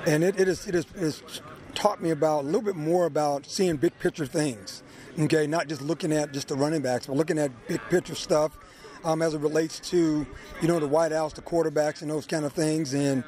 and 0.07 0.23
it, 0.23 0.39
it, 0.39 0.47
is, 0.47 0.67
it, 0.67 0.73
is, 0.73 0.85
it 0.95 1.01
has 1.01 1.41
taught 1.75 2.01
me 2.01 2.09
about 2.09 2.43
a 2.43 2.47
little 2.47 2.61
bit 2.61 2.75
more 2.75 3.05
about 3.05 3.45
seeing 3.45 3.77
big 3.77 3.97
picture 3.99 4.25
things. 4.25 4.81
Okay, 5.17 5.47
not 5.47 5.67
just 5.67 5.81
looking 5.81 6.11
at 6.11 6.31
just 6.33 6.47
the 6.49 6.55
running 6.55 6.81
backs, 6.81 7.07
but 7.07 7.15
looking 7.15 7.39
at 7.39 7.51
big 7.67 7.81
picture 7.89 8.15
stuff 8.15 8.57
um, 9.03 9.21
as 9.21 9.33
it 9.33 9.39
relates 9.39 9.79
to 9.91 10.25
you 10.61 10.67
know 10.67 10.79
the 10.79 10.87
wideouts, 10.87 11.33
the 11.33 11.41
quarterbacks, 11.41 12.01
and 12.01 12.11
those 12.11 12.25
kind 12.25 12.45
of 12.45 12.53
things, 12.53 12.93
and 12.93 13.23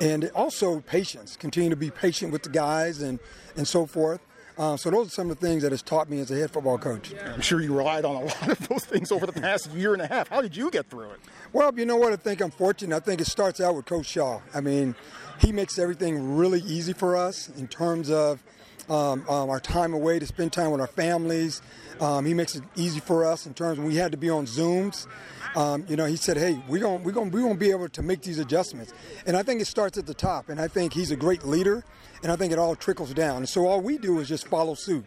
and 0.00 0.30
also 0.34 0.80
patience. 0.80 1.36
Continue 1.36 1.70
to 1.70 1.76
be 1.76 1.90
patient 1.90 2.32
with 2.32 2.42
the 2.42 2.50
guys 2.50 3.02
and 3.02 3.18
and 3.56 3.66
so 3.66 3.86
forth. 3.86 4.20
Uh, 4.58 4.74
so 4.74 4.90
those 4.90 5.08
are 5.08 5.10
some 5.10 5.30
of 5.30 5.38
the 5.38 5.46
things 5.46 5.62
that 5.62 5.70
has 5.70 5.82
taught 5.82 6.08
me 6.08 6.18
as 6.18 6.30
a 6.30 6.34
head 6.34 6.50
football 6.50 6.78
coach. 6.78 7.12
I'm 7.26 7.42
sure 7.42 7.60
you 7.60 7.76
relied 7.76 8.06
on 8.06 8.16
a 8.16 8.20
lot 8.24 8.48
of 8.48 8.68
those 8.68 8.86
things 8.86 9.12
over 9.12 9.26
the 9.26 9.38
past 9.38 9.70
year 9.72 9.92
and 9.92 10.00
a 10.00 10.06
half. 10.06 10.28
How 10.28 10.40
did 10.40 10.56
you 10.56 10.70
get 10.70 10.88
through 10.88 11.10
it? 11.10 11.20
Well, 11.52 11.78
you 11.78 11.84
know 11.84 11.96
what? 11.96 12.14
I 12.14 12.16
think 12.16 12.40
I'm 12.40 12.50
fortunate. 12.50 12.96
I 12.96 13.00
think 13.00 13.20
it 13.20 13.26
starts 13.26 13.60
out 13.60 13.74
with 13.74 13.84
Coach 13.84 14.06
Shaw. 14.06 14.40
I 14.54 14.62
mean, 14.62 14.94
he 15.40 15.52
makes 15.52 15.78
everything 15.78 16.36
really 16.36 16.60
easy 16.60 16.94
for 16.94 17.16
us 17.16 17.50
in 17.50 17.68
terms 17.68 18.10
of 18.10 18.42
um, 18.88 19.24
um, 19.28 19.50
our 19.50 19.60
time 19.60 19.94
away 19.94 20.18
to 20.18 20.26
spend 20.26 20.52
time 20.52 20.70
with 20.70 20.80
our 20.80 20.86
families. 20.86 21.62
Um, 22.00 22.24
he 22.26 22.34
makes 22.34 22.54
it 22.54 22.62
easy 22.74 23.00
for 23.00 23.24
us 23.24 23.46
in 23.46 23.54
terms 23.54 23.78
when 23.78 23.86
we 23.86 23.96
had 23.96 24.12
to 24.12 24.18
be 24.18 24.30
on 24.30 24.46
Zooms. 24.46 25.06
Um, 25.54 25.86
you 25.88 25.96
know, 25.96 26.04
he 26.04 26.16
said, 26.16 26.36
"Hey, 26.36 26.62
we're 26.68 26.80
going, 26.80 27.02
we're 27.02 27.12
going, 27.12 27.30
we're 27.30 27.40
going 27.40 27.54
to 27.54 27.58
be 27.58 27.70
able 27.70 27.88
to 27.88 28.02
make 28.02 28.22
these 28.22 28.38
adjustments." 28.38 28.92
And 29.26 29.36
I 29.36 29.42
think 29.42 29.60
it 29.60 29.66
starts 29.66 29.96
at 29.96 30.06
the 30.06 30.14
top. 30.14 30.50
And 30.50 30.60
I 30.60 30.68
think 30.68 30.92
he's 30.92 31.10
a 31.10 31.16
great 31.16 31.44
leader 31.44 31.84
and 32.22 32.32
I 32.32 32.36
think 32.36 32.52
it 32.52 32.58
all 32.58 32.74
trickles 32.74 33.12
down. 33.14 33.38
And 33.38 33.48
so 33.48 33.66
all 33.66 33.80
we 33.80 33.98
do 33.98 34.18
is 34.18 34.28
just 34.28 34.48
follow 34.48 34.74
suit. 34.74 35.04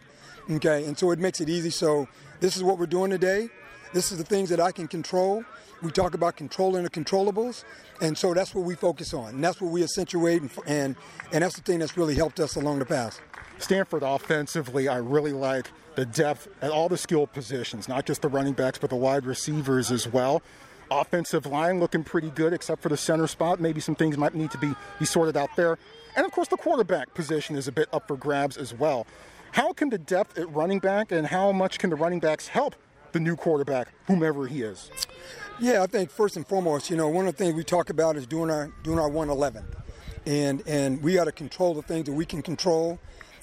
Okay, 0.50 0.84
and 0.84 0.98
so 0.98 1.10
it 1.10 1.18
makes 1.18 1.40
it 1.40 1.48
easy. 1.48 1.70
So 1.70 2.08
this 2.40 2.56
is 2.56 2.62
what 2.62 2.78
we're 2.78 2.86
doing 2.86 3.10
today. 3.10 3.48
This 3.92 4.10
is 4.10 4.18
the 4.18 4.24
things 4.24 4.48
that 4.50 4.60
I 4.60 4.72
can 4.72 4.88
control. 4.88 5.44
We 5.82 5.90
talk 5.90 6.14
about 6.14 6.36
controlling 6.36 6.84
the 6.84 6.90
controllables, 6.90 7.64
and 8.00 8.16
so 8.16 8.34
that's 8.34 8.54
what 8.54 8.64
we 8.64 8.74
focus 8.74 9.14
on, 9.14 9.34
and 9.34 9.44
that's 9.44 9.60
what 9.60 9.70
we 9.70 9.82
accentuate, 9.82 10.42
and 10.42 10.50
and, 10.66 10.96
and 11.32 11.42
that's 11.42 11.56
the 11.56 11.62
thing 11.62 11.78
that's 11.78 11.96
really 11.96 12.14
helped 12.14 12.38
us 12.38 12.56
along 12.56 12.80
the 12.80 12.84
path. 12.84 13.20
Stanford 13.60 14.02
offensively, 14.02 14.88
I 14.88 14.96
really 14.96 15.32
like 15.32 15.70
the 15.94 16.06
depth 16.06 16.48
at 16.62 16.70
all 16.70 16.88
the 16.88 16.96
skill 16.96 17.26
positions, 17.26 17.88
not 17.88 18.06
just 18.06 18.22
the 18.22 18.28
running 18.28 18.54
backs, 18.54 18.78
but 18.78 18.90
the 18.90 18.96
wide 18.96 19.26
receivers 19.26 19.90
as 19.90 20.08
well. 20.08 20.42
Offensive 20.90 21.46
line 21.46 21.78
looking 21.78 22.02
pretty 22.02 22.30
good, 22.30 22.52
except 22.52 22.82
for 22.82 22.88
the 22.88 22.96
center 22.96 23.26
spot. 23.26 23.60
Maybe 23.60 23.80
some 23.80 23.94
things 23.94 24.18
might 24.18 24.34
need 24.34 24.50
to 24.50 24.58
be, 24.58 24.74
be 24.98 25.04
sorted 25.04 25.36
out 25.36 25.50
there. 25.56 25.78
And 26.16 26.26
of 26.26 26.32
course, 26.32 26.48
the 26.48 26.56
quarterback 26.56 27.14
position 27.14 27.54
is 27.54 27.68
a 27.68 27.72
bit 27.72 27.88
up 27.92 28.08
for 28.08 28.16
grabs 28.16 28.56
as 28.56 28.74
well. 28.74 29.06
How 29.52 29.72
can 29.72 29.90
the 29.90 29.98
depth 29.98 30.38
at 30.38 30.52
running 30.52 30.78
back 30.78 31.12
and 31.12 31.26
how 31.26 31.52
much 31.52 31.78
can 31.78 31.90
the 31.90 31.96
running 31.96 32.20
backs 32.20 32.48
help 32.48 32.74
the 33.12 33.20
new 33.20 33.36
quarterback, 33.36 33.88
whomever 34.06 34.46
he 34.46 34.62
is? 34.62 34.90
Yeah, 35.60 35.82
I 35.82 35.86
think 35.86 36.10
first 36.10 36.36
and 36.36 36.46
foremost, 36.46 36.88
you 36.88 36.96
know, 36.96 37.08
one 37.08 37.26
of 37.26 37.36
the 37.36 37.44
things 37.44 37.54
we 37.54 37.64
talk 37.64 37.90
about 37.90 38.16
is 38.16 38.26
doing 38.26 38.50
our 38.50 38.72
doing 38.82 38.98
our 38.98 39.08
111, 39.08 39.64
and 40.24 40.62
and 40.66 41.02
we 41.02 41.14
got 41.14 41.24
to 41.24 41.32
control 41.32 41.74
the 41.74 41.82
things 41.82 42.06
that 42.06 42.12
we 42.12 42.24
can 42.24 42.40
control. 42.42 42.98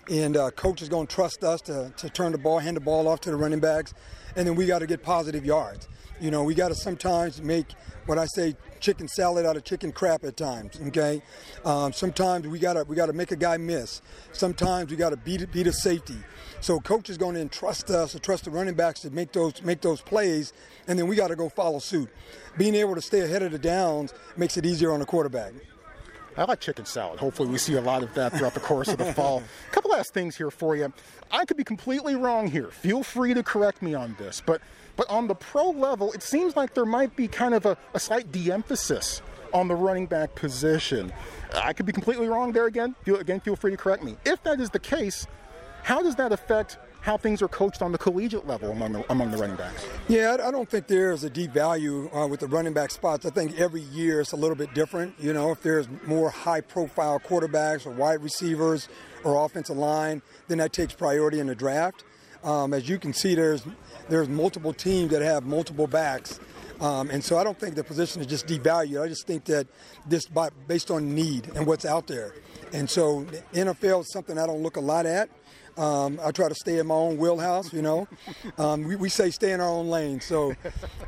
And 0.09 0.37
uh, 0.37 0.51
coach 0.51 0.81
is 0.81 0.89
going 0.89 1.07
to 1.07 1.13
trust 1.13 1.43
us 1.43 1.61
to, 1.61 1.91
to 1.97 2.09
turn 2.09 2.31
the 2.31 2.37
ball, 2.37 2.59
hand 2.59 2.77
the 2.77 2.81
ball 2.81 3.07
off 3.07 3.21
to 3.21 3.31
the 3.31 3.35
running 3.35 3.59
backs, 3.59 3.93
and 4.35 4.47
then 4.47 4.55
we 4.55 4.65
got 4.65 4.79
to 4.79 4.87
get 4.87 5.03
positive 5.03 5.45
yards. 5.45 5.87
You 6.19 6.31
know, 6.31 6.43
we 6.43 6.55
got 6.55 6.69
to 6.69 6.75
sometimes 6.75 7.41
make 7.41 7.67
what 8.07 8.17
I 8.17 8.25
say 8.25 8.55
chicken 8.79 9.07
salad 9.07 9.45
out 9.45 9.57
of 9.57 9.63
chicken 9.63 9.91
crap 9.91 10.23
at 10.23 10.37
times. 10.37 10.79
Okay, 10.87 11.21
um, 11.65 11.91
sometimes 11.93 12.47
we 12.47 12.57
gotta 12.57 12.83
we 12.85 12.95
gotta 12.95 13.13
make 13.13 13.31
a 13.31 13.35
guy 13.35 13.57
miss. 13.57 14.01
Sometimes 14.31 14.89
we 14.89 14.97
gotta 14.97 15.17
beat 15.17 15.51
beat 15.51 15.67
a 15.67 15.73
safety. 15.73 16.17
So 16.59 16.79
coach 16.79 17.09
is 17.09 17.17
going 17.17 17.35
to 17.35 17.41
entrust 17.41 17.91
us 17.91 18.13
to 18.13 18.19
trust 18.19 18.45
the 18.45 18.51
running 18.51 18.73
backs 18.73 19.01
to 19.01 19.11
make 19.11 19.31
those 19.31 19.61
make 19.61 19.81
those 19.81 20.01
plays, 20.01 20.53
and 20.87 20.97
then 20.97 21.07
we 21.07 21.15
got 21.15 21.27
to 21.27 21.35
go 21.35 21.49
follow 21.49 21.79
suit. 21.79 22.09
Being 22.57 22.75
able 22.75 22.95
to 22.95 23.01
stay 23.01 23.21
ahead 23.21 23.43
of 23.43 23.51
the 23.51 23.59
downs 23.59 24.13
makes 24.35 24.57
it 24.57 24.65
easier 24.65 24.91
on 24.91 24.99
the 24.99 25.05
quarterback. 25.05 25.53
I 26.37 26.43
like 26.43 26.59
chicken 26.59 26.85
salad. 26.85 27.19
Hopefully, 27.19 27.49
we 27.49 27.57
see 27.57 27.73
a 27.73 27.81
lot 27.81 28.03
of 28.03 28.13
that 28.13 28.33
throughout 28.37 28.53
the 28.53 28.59
course 28.59 28.89
of 28.89 28.99
the 28.99 29.11
fall. 29.13 29.41
A 29.67 29.71
couple 29.71 29.91
last 29.91 30.13
things 30.13 30.35
here 30.35 30.51
for 30.51 30.75
you. 30.75 30.93
I 31.31 31.45
could 31.45 31.57
be 31.57 31.63
completely 31.63 32.15
wrong 32.15 32.47
here. 32.47 32.67
Feel 32.67 33.03
free 33.03 33.33
to 33.33 33.41
correct 33.41 33.81
me 33.81 33.95
on 33.95 34.15
this, 34.19 34.41
but 34.45 34.61
but 34.95 35.09
on 35.09 35.27
the 35.27 35.35
pro 35.35 35.69
level, 35.69 36.11
it 36.13 36.23
seems 36.23 36.55
like 36.55 36.73
there 36.73 36.85
might 36.85 37.15
be 37.15 37.27
kind 37.27 37.53
of 37.53 37.65
a, 37.65 37.77
a 37.93 37.99
slight 37.99 38.31
de-emphasis 38.31 39.21
on 39.53 39.67
the 39.67 39.75
running 39.75 40.07
back 40.07 40.33
position. 40.35 41.13
I 41.55 41.73
could 41.73 41.85
be 41.85 41.93
completely 41.93 42.27
wrong 42.27 42.51
there 42.51 42.65
again. 42.65 42.95
Feel, 43.03 43.17
again, 43.17 43.39
feel 43.39 43.55
free 43.55 43.71
to 43.71 43.77
correct 43.77 44.03
me. 44.03 44.17
If 44.25 44.41
that 44.43 44.59
is 44.59 44.71
the 44.71 44.79
case, 44.79 45.27
how 45.83 46.01
does 46.01 46.15
that 46.15 46.31
affect 46.31 46.77
how 47.07 47.15
things 47.15 47.41
are 47.41 47.47
coached 47.47 47.81
on 47.81 47.93
the 47.93 47.97
collegiate 47.97 48.45
level 48.45 48.69
among 48.69 48.91
the, 48.91 49.11
among 49.11 49.31
the 49.31 49.37
running 49.37 49.55
backs? 49.55 49.87
Yeah, 50.09 50.35
I 50.43 50.51
don't 50.51 50.69
think 50.69 50.87
there's 50.87 51.23
a 51.23 51.29
deep 51.29 51.51
value 51.51 52.09
uh, 52.13 52.27
with 52.27 52.41
the 52.41 52.47
running 52.47 52.73
back 52.73 52.91
spots. 52.91 53.25
I 53.25 53.29
think 53.29 53.57
every 53.57 53.79
year 53.79 54.19
it's 54.19 54.33
a 54.33 54.35
little 54.35 54.57
bit 54.57 54.73
different. 54.73 55.15
You 55.17 55.31
know, 55.31 55.51
if 55.51 55.61
there's 55.61 55.87
more 56.05 56.29
high 56.29 56.59
profile 56.59 57.17
quarterbacks 57.17 57.85
or 57.85 57.91
wide 57.91 58.21
receivers 58.21 58.89
or 59.23 59.45
offensive 59.45 59.77
line, 59.77 60.21
then 60.49 60.57
that 60.57 60.73
takes 60.73 60.93
priority 60.93 61.39
in 61.39 61.47
the 61.47 61.55
draft. 61.55 62.03
Um, 62.43 62.73
as 62.73 62.89
you 62.89 62.99
can 62.99 63.13
see, 63.13 63.35
there's 63.35 63.63
there's 64.09 64.27
multiple 64.27 64.73
teams 64.73 65.11
that 65.11 65.21
have 65.21 65.45
multiple 65.45 65.87
backs. 65.87 66.41
Um, 66.81 67.09
and 67.09 67.23
so 67.23 67.37
I 67.37 67.43
don't 67.45 67.57
think 67.57 67.75
the 67.75 67.85
position 67.85 68.21
is 68.21 68.27
just 68.27 68.47
devalued. 68.47 69.01
I 69.01 69.07
just 69.07 69.25
think 69.25 69.45
that 69.45 69.67
this 70.05 70.27
by, 70.27 70.49
based 70.67 70.91
on 70.91 71.15
need 71.15 71.49
and 71.55 71.65
what's 71.65 71.85
out 71.85 72.05
there. 72.07 72.35
And 72.73 72.89
so 72.89 73.23
NFL 73.53 74.01
is 74.01 74.11
something 74.11 74.37
I 74.37 74.45
don't 74.45 74.61
look 74.61 74.75
a 74.75 74.81
lot 74.81 75.05
at. 75.05 75.29
Um, 75.77 76.19
I 76.23 76.31
try 76.31 76.49
to 76.49 76.55
stay 76.55 76.79
in 76.79 76.87
my 76.87 76.95
own 76.95 77.17
wheelhouse, 77.17 77.71
you 77.71 77.81
know. 77.81 78.07
Um, 78.57 78.85
we, 78.85 78.95
we, 78.95 79.09
say 79.09 79.29
stay 79.29 79.51
in 79.51 79.61
our 79.61 79.69
own 79.69 79.87
lane. 79.87 80.19
So, 80.19 80.55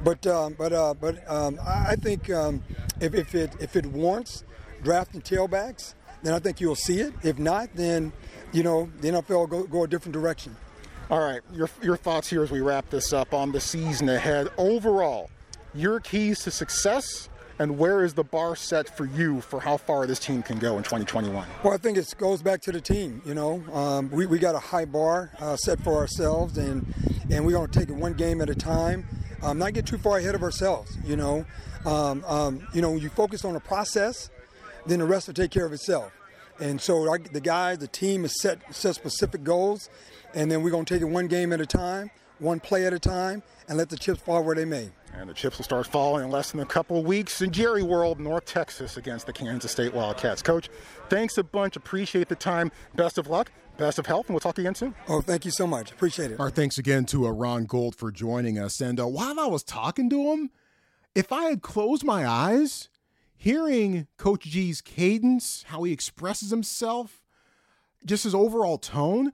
but 0.04 0.26
um, 0.28 0.56
but 0.58 0.72
uh, 0.72 0.94
but 0.94 1.28
um, 1.30 1.60
I 1.66 1.96
think 1.96 2.30
um, 2.30 2.62
if, 3.00 3.16
if 3.16 3.34
it 3.34 3.56
if 3.60 3.76
it 3.76 3.88
warrants 3.88 4.44
drafting 4.84 5.22
tailbacks, 5.22 5.96
then 6.22 6.34
I 6.34 6.40
think 6.40 6.62
you'll 6.62 6.76
see 6.76 7.00
it. 7.00 7.14
If 7.24 7.40
not, 7.40 7.70
then 7.74 8.14
you 8.52 8.62
know 8.62 8.90
the 9.02 9.10
NFL 9.10 9.30
will 9.30 9.48
go, 9.48 9.64
go 9.64 9.84
a 9.84 9.88
different 9.88 10.14
direction. 10.14 10.56
All 11.10 11.20
right, 11.20 11.42
your, 11.52 11.70
your 11.82 11.98
thoughts 11.98 12.30
here 12.30 12.44
as 12.44 12.52
we 12.52 12.62
wrap 12.62 12.92
this 12.92 13.14
up 13.14 13.34
on 13.34 13.52
the 13.52 13.60
season 13.60 14.10
ahead. 14.10 14.50
Overall, 14.58 15.32
your 15.74 16.00
keys 16.00 16.44
to 16.44 16.52
success 16.52 17.29
and 17.60 17.78
where 17.78 18.04
is 18.04 18.14
the 18.14 18.24
bar 18.24 18.56
set 18.56 18.96
for 18.96 19.06
you 19.06 19.42
for 19.42 19.60
how 19.60 19.76
far 19.76 20.08
this 20.08 20.18
team 20.18 20.42
can 20.42 20.58
go 20.58 20.78
in 20.78 20.84
2021? 20.84 21.46
Well, 21.64 21.74
I 21.74 21.78
think 21.78 21.98
it 21.98 22.14
goes 22.18 22.42
back 22.42 22.62
to 22.62 22.72
the 22.72 22.80
team. 22.80 23.22
You 23.26 23.36
know, 23.36 23.62
um, 23.74 24.10
we, 24.10 24.26
we 24.26 24.40
got 24.40 24.56
a 24.56 24.60
high 24.60 24.86
bar 24.86 25.32
uh, 25.40 25.58
set 25.58 25.82
for 25.84 25.98
ourselves, 25.98 26.58
and 26.58 26.92
and 27.30 27.46
we're 27.46 27.52
going 27.52 27.70
to 27.70 27.80
take 27.80 27.90
it 27.90 27.96
one 27.96 28.14
game 28.14 28.42
at 28.42 28.50
a 28.50 28.56
time. 28.56 29.06
Um, 29.44 29.60
not 29.60 29.74
get 29.74 29.86
too 29.86 29.98
far 29.98 30.18
ahead 30.18 30.36
of 30.36 30.42
ourselves. 30.42 30.98
You 31.06 31.18
know, 31.18 31.46
um, 31.86 32.24
um 32.26 32.68
you 32.74 32.82
know, 32.82 32.96
you 32.96 33.10
focus 33.10 33.44
on 33.44 33.54
the 33.54 33.60
process, 33.60 34.30
then 34.86 35.00
the 35.00 35.06
rest 35.06 35.28
will 35.28 35.34
take 35.34 35.52
care 35.52 35.66
of 35.66 35.74
itself. 35.74 36.14
And 36.60 36.82
so 36.82 37.10
our, 37.10 37.20
the 37.20 37.40
guys, 37.40 37.78
the 37.78 37.88
team 37.88 38.24
has 38.24 38.42
set 38.42 38.60
set 38.74 38.96
specific 38.96 39.44
goals, 39.44 39.90
and 40.34 40.50
then 40.50 40.64
we're 40.64 40.72
going 40.72 40.86
to 40.86 40.94
take 40.94 41.02
it 41.02 41.12
one 41.12 41.28
game 41.28 41.52
at 41.52 41.60
a 41.60 41.66
time, 41.66 42.10
one 42.40 42.62
play 42.62 42.86
at 42.86 42.94
a 42.94 43.00
time, 43.00 43.44
and 43.68 43.78
let 43.78 43.90
the 43.90 43.98
chips 43.98 44.22
fall 44.22 44.44
where 44.44 44.56
they 44.56 44.66
may. 44.66 44.90
And 45.20 45.30
the 45.30 45.34
chips 45.34 45.58
will 45.58 45.66
start 45.66 45.86
falling 45.86 46.24
in 46.24 46.32
less 46.32 46.52
than 46.52 46.62
a 46.62 46.66
couple 46.66 46.98
of 46.98 47.06
weeks 47.06 47.42
in 47.42 47.52
Jerry 47.52 47.84
World, 47.84 48.22
North 48.22 48.46
Texas, 48.46 48.96
against 48.96 49.26
the 49.26 49.34
Kansas 49.34 49.70
State 49.70 49.94
Wildcats. 49.94 50.42
Coach, 50.42 50.70
thanks 51.10 51.38
a 51.38 51.44
bunch. 51.44 51.76
Appreciate 51.76 52.30
the 52.30 52.36
time. 52.36 52.72
Best 52.96 53.18
of 53.18 53.28
luck. 53.28 53.52
Best 53.76 54.00
of 54.00 54.06
health, 54.06 54.28
and 54.28 54.34
we'll 54.34 54.40
talk 54.40 54.58
again 54.58 54.76
soon. 54.76 54.96
Oh, 55.10 55.20
thank 55.20 55.44
you 55.44 55.52
so 55.52 55.68
much. 55.68 55.92
Appreciate 55.92 56.32
it. 56.32 56.40
Our 56.40 56.50
thanks 56.50 56.78
again 56.78 57.04
to 57.08 57.28
uh, 57.28 57.32
Ron 57.32 57.66
Gould 57.66 57.98
for 57.98 58.14
joining 58.14 58.58
us. 58.58 58.80
And 58.80 58.98
uh, 58.98 59.08
while 59.08 59.42
I 59.42 59.46
was 59.46 59.62
talking 59.62 60.10
to 60.10 60.32
him, 60.32 60.52
if 61.14 61.34
I 61.34 61.50
had 61.50 61.62
closed 61.62 62.06
my 62.06 62.26
eyes, 62.26 62.88
hearing 63.36 64.08
Coach 64.16 64.46
G's 64.46 64.80
cadence, 64.80 65.66
how 65.68 65.84
he 65.84 65.92
expresses 65.92 66.50
himself, 66.50 67.24
just 68.06 68.24
his 68.24 68.34
overall 68.34 68.78
tone, 68.78 69.34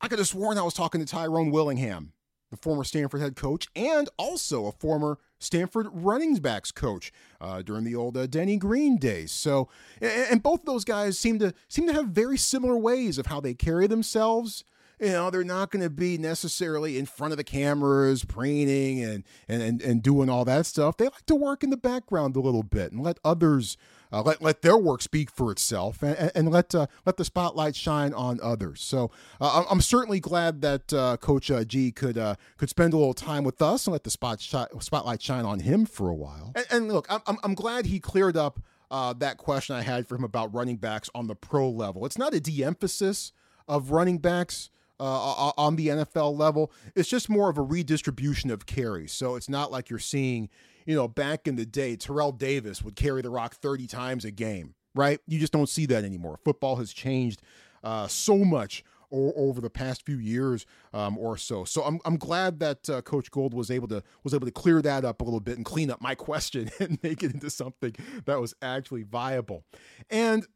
I 0.00 0.08
could 0.08 0.20
have 0.20 0.28
sworn 0.28 0.56
I 0.56 0.62
was 0.62 0.74
talking 0.74 1.02
to 1.02 1.06
Tyrone 1.06 1.50
Willingham 1.50 2.14
the 2.50 2.56
former 2.56 2.84
Stanford 2.84 3.20
head 3.20 3.36
coach, 3.36 3.68
and 3.76 4.08
also 4.16 4.66
a 4.66 4.72
former 4.72 5.18
Stanford 5.38 5.86
running 5.92 6.34
backs 6.36 6.72
coach 6.72 7.12
uh, 7.40 7.62
during 7.62 7.84
the 7.84 7.94
old 7.94 8.16
uh, 8.16 8.26
Denny 8.26 8.56
Green 8.56 8.96
days. 8.96 9.32
So, 9.32 9.68
and 10.00 10.42
both 10.42 10.64
those 10.64 10.84
guys 10.84 11.18
seem 11.18 11.38
to 11.38 11.54
seem 11.68 11.86
to 11.86 11.92
have 11.92 12.08
very 12.08 12.38
similar 12.38 12.76
ways 12.76 13.18
of 13.18 13.26
how 13.26 13.40
they 13.40 13.54
carry 13.54 13.86
themselves. 13.86 14.64
You 15.00 15.10
know, 15.10 15.30
they're 15.30 15.44
not 15.44 15.70
going 15.70 15.84
to 15.84 15.90
be 15.90 16.18
necessarily 16.18 16.98
in 16.98 17.06
front 17.06 17.32
of 17.32 17.36
the 17.36 17.44
cameras, 17.44 18.24
preening 18.24 19.04
and, 19.04 19.24
and 19.46 19.62
and 19.62 19.80
and 19.82 20.02
doing 20.02 20.28
all 20.28 20.44
that 20.46 20.66
stuff. 20.66 20.96
They 20.96 21.04
like 21.04 21.26
to 21.26 21.36
work 21.36 21.62
in 21.62 21.70
the 21.70 21.76
background 21.76 22.34
a 22.34 22.40
little 22.40 22.64
bit 22.64 22.90
and 22.90 23.02
let 23.02 23.18
others 23.24 23.76
uh, 24.12 24.22
let 24.22 24.42
let 24.42 24.62
their 24.62 24.76
work 24.76 25.02
speak 25.02 25.30
for 25.30 25.52
itself, 25.52 26.02
and, 26.02 26.30
and 26.34 26.50
let 26.50 26.74
uh, 26.74 26.86
let 27.04 27.16
the 27.16 27.24
spotlight 27.24 27.76
shine 27.76 28.12
on 28.14 28.38
others. 28.42 28.80
So 28.80 29.10
uh, 29.40 29.64
I'm 29.70 29.80
certainly 29.80 30.20
glad 30.20 30.62
that 30.62 30.92
uh, 30.92 31.16
Coach 31.18 31.50
uh, 31.50 31.64
G 31.64 31.92
could 31.92 32.16
uh, 32.16 32.36
could 32.56 32.70
spend 32.70 32.94
a 32.94 32.96
little 32.96 33.14
time 33.14 33.44
with 33.44 33.60
us 33.60 33.86
and 33.86 33.92
let 33.92 34.04
the 34.04 34.10
spot 34.10 34.40
sh- 34.40 34.54
spotlight 34.80 35.20
shine 35.22 35.44
on 35.44 35.60
him 35.60 35.86
for 35.86 36.08
a 36.08 36.14
while. 36.14 36.52
And, 36.54 36.66
and 36.70 36.88
look, 36.88 37.06
I'm 37.10 37.36
I'm 37.42 37.54
glad 37.54 37.86
he 37.86 38.00
cleared 38.00 38.36
up 38.36 38.60
that 38.90 39.36
question 39.36 39.76
I 39.76 39.82
had 39.82 40.06
for 40.06 40.14
him 40.14 40.24
about 40.24 40.52
running 40.54 40.76
backs 40.76 41.10
on 41.14 41.26
the 41.26 41.34
pro 41.34 41.68
level. 41.68 42.06
It's 42.06 42.18
not 42.18 42.34
a 42.34 42.40
de-emphasis 42.40 43.32
of 43.66 43.90
running 43.90 44.18
backs. 44.18 44.70
Uh, 45.00 45.52
on 45.56 45.76
the 45.76 45.86
NFL 45.86 46.36
level. 46.36 46.72
It's 46.96 47.08
just 47.08 47.28
more 47.28 47.48
of 47.48 47.56
a 47.56 47.62
redistribution 47.62 48.50
of 48.50 48.66
carries. 48.66 49.12
So 49.12 49.36
it's 49.36 49.48
not 49.48 49.70
like 49.70 49.90
you're 49.90 50.00
seeing, 50.00 50.48
you 50.88 50.94
know, 50.94 51.06
back 51.06 51.46
in 51.46 51.56
the 51.56 51.66
day, 51.66 51.96
Terrell 51.96 52.32
Davis 52.32 52.82
would 52.82 52.96
carry 52.96 53.20
the 53.20 53.28
rock 53.28 53.54
30 53.54 53.86
times 53.86 54.24
a 54.24 54.30
game, 54.30 54.74
right? 54.94 55.20
You 55.26 55.38
just 55.38 55.52
don't 55.52 55.68
see 55.68 55.84
that 55.84 56.02
anymore. 56.02 56.38
Football 56.46 56.76
has 56.76 56.94
changed 56.94 57.42
uh, 57.84 58.06
so 58.06 58.38
much 58.38 58.82
over 59.10 59.60
the 59.60 59.68
past 59.68 60.06
few 60.06 60.18
years 60.18 60.64
um, 60.94 61.18
or 61.18 61.36
so. 61.36 61.64
So 61.64 61.82
I'm, 61.82 62.00
I'm 62.06 62.16
glad 62.16 62.58
that 62.60 62.88
uh, 62.88 63.02
Coach 63.02 63.30
Gould 63.30 63.52
was 63.52 63.70
able 63.70 63.88
to 63.88 64.02
was 64.24 64.32
able 64.32 64.46
to 64.46 64.52
clear 64.52 64.80
that 64.80 65.04
up 65.04 65.20
a 65.20 65.24
little 65.24 65.40
bit 65.40 65.56
and 65.58 65.64
clean 65.64 65.90
up 65.90 66.00
my 66.00 66.14
question 66.14 66.70
and 66.80 66.98
make 67.02 67.22
it 67.22 67.34
into 67.34 67.50
something 67.50 67.94
that 68.24 68.40
was 68.40 68.54
actually 68.62 69.02
viable. 69.02 69.64
And 70.08 70.46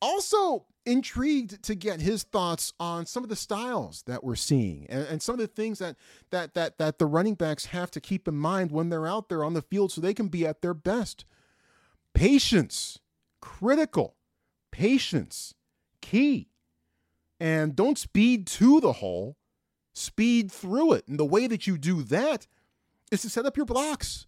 also 0.00 0.66
intrigued 0.88 1.62
to 1.62 1.74
get 1.74 2.00
his 2.00 2.22
thoughts 2.22 2.72
on 2.80 3.04
some 3.04 3.22
of 3.22 3.28
the 3.28 3.36
styles 3.36 4.02
that 4.06 4.24
we're 4.24 4.34
seeing 4.34 4.86
and, 4.88 5.06
and, 5.06 5.22
some 5.22 5.34
of 5.34 5.38
the 5.38 5.46
things 5.46 5.78
that 5.80 5.96
that 6.30 6.54
that 6.54 6.78
that 6.78 6.98
the 6.98 7.04
running 7.04 7.34
backs 7.34 7.66
have 7.66 7.90
to 7.90 8.00
keep 8.00 8.26
in 8.26 8.34
mind 8.34 8.70
when 8.70 8.88
they're 8.88 9.06
out 9.06 9.28
there 9.28 9.44
on 9.44 9.52
the 9.52 9.60
field 9.60 9.92
so 9.92 10.00
they 10.00 10.14
can 10.14 10.28
be 10.28 10.46
at 10.46 10.62
their 10.62 10.74
best. 10.74 11.24
Patience, 12.14 13.00
critical. 13.40 14.16
Patience, 14.70 15.54
key. 16.00 16.48
And 17.38 17.76
don't 17.76 17.98
speed 17.98 18.46
to 18.48 18.80
the 18.80 18.94
hole, 18.94 19.36
speed 19.94 20.50
through 20.50 20.94
it. 20.94 21.06
And 21.06 21.18
the 21.18 21.24
way 21.24 21.46
that 21.46 21.66
you 21.66 21.78
do 21.78 22.02
that 22.04 22.46
is 23.12 23.22
to 23.22 23.30
set 23.30 23.46
up 23.46 23.56
your 23.56 23.66
blocks. 23.66 24.26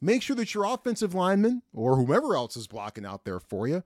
Make 0.00 0.22
sure 0.22 0.36
that 0.36 0.54
your 0.54 0.64
offensive 0.64 1.14
lineman 1.14 1.62
or 1.72 1.96
whomever 1.96 2.34
else 2.34 2.56
is 2.56 2.66
blocking 2.66 3.06
out 3.06 3.24
there 3.24 3.40
for 3.40 3.66
you 3.66 3.82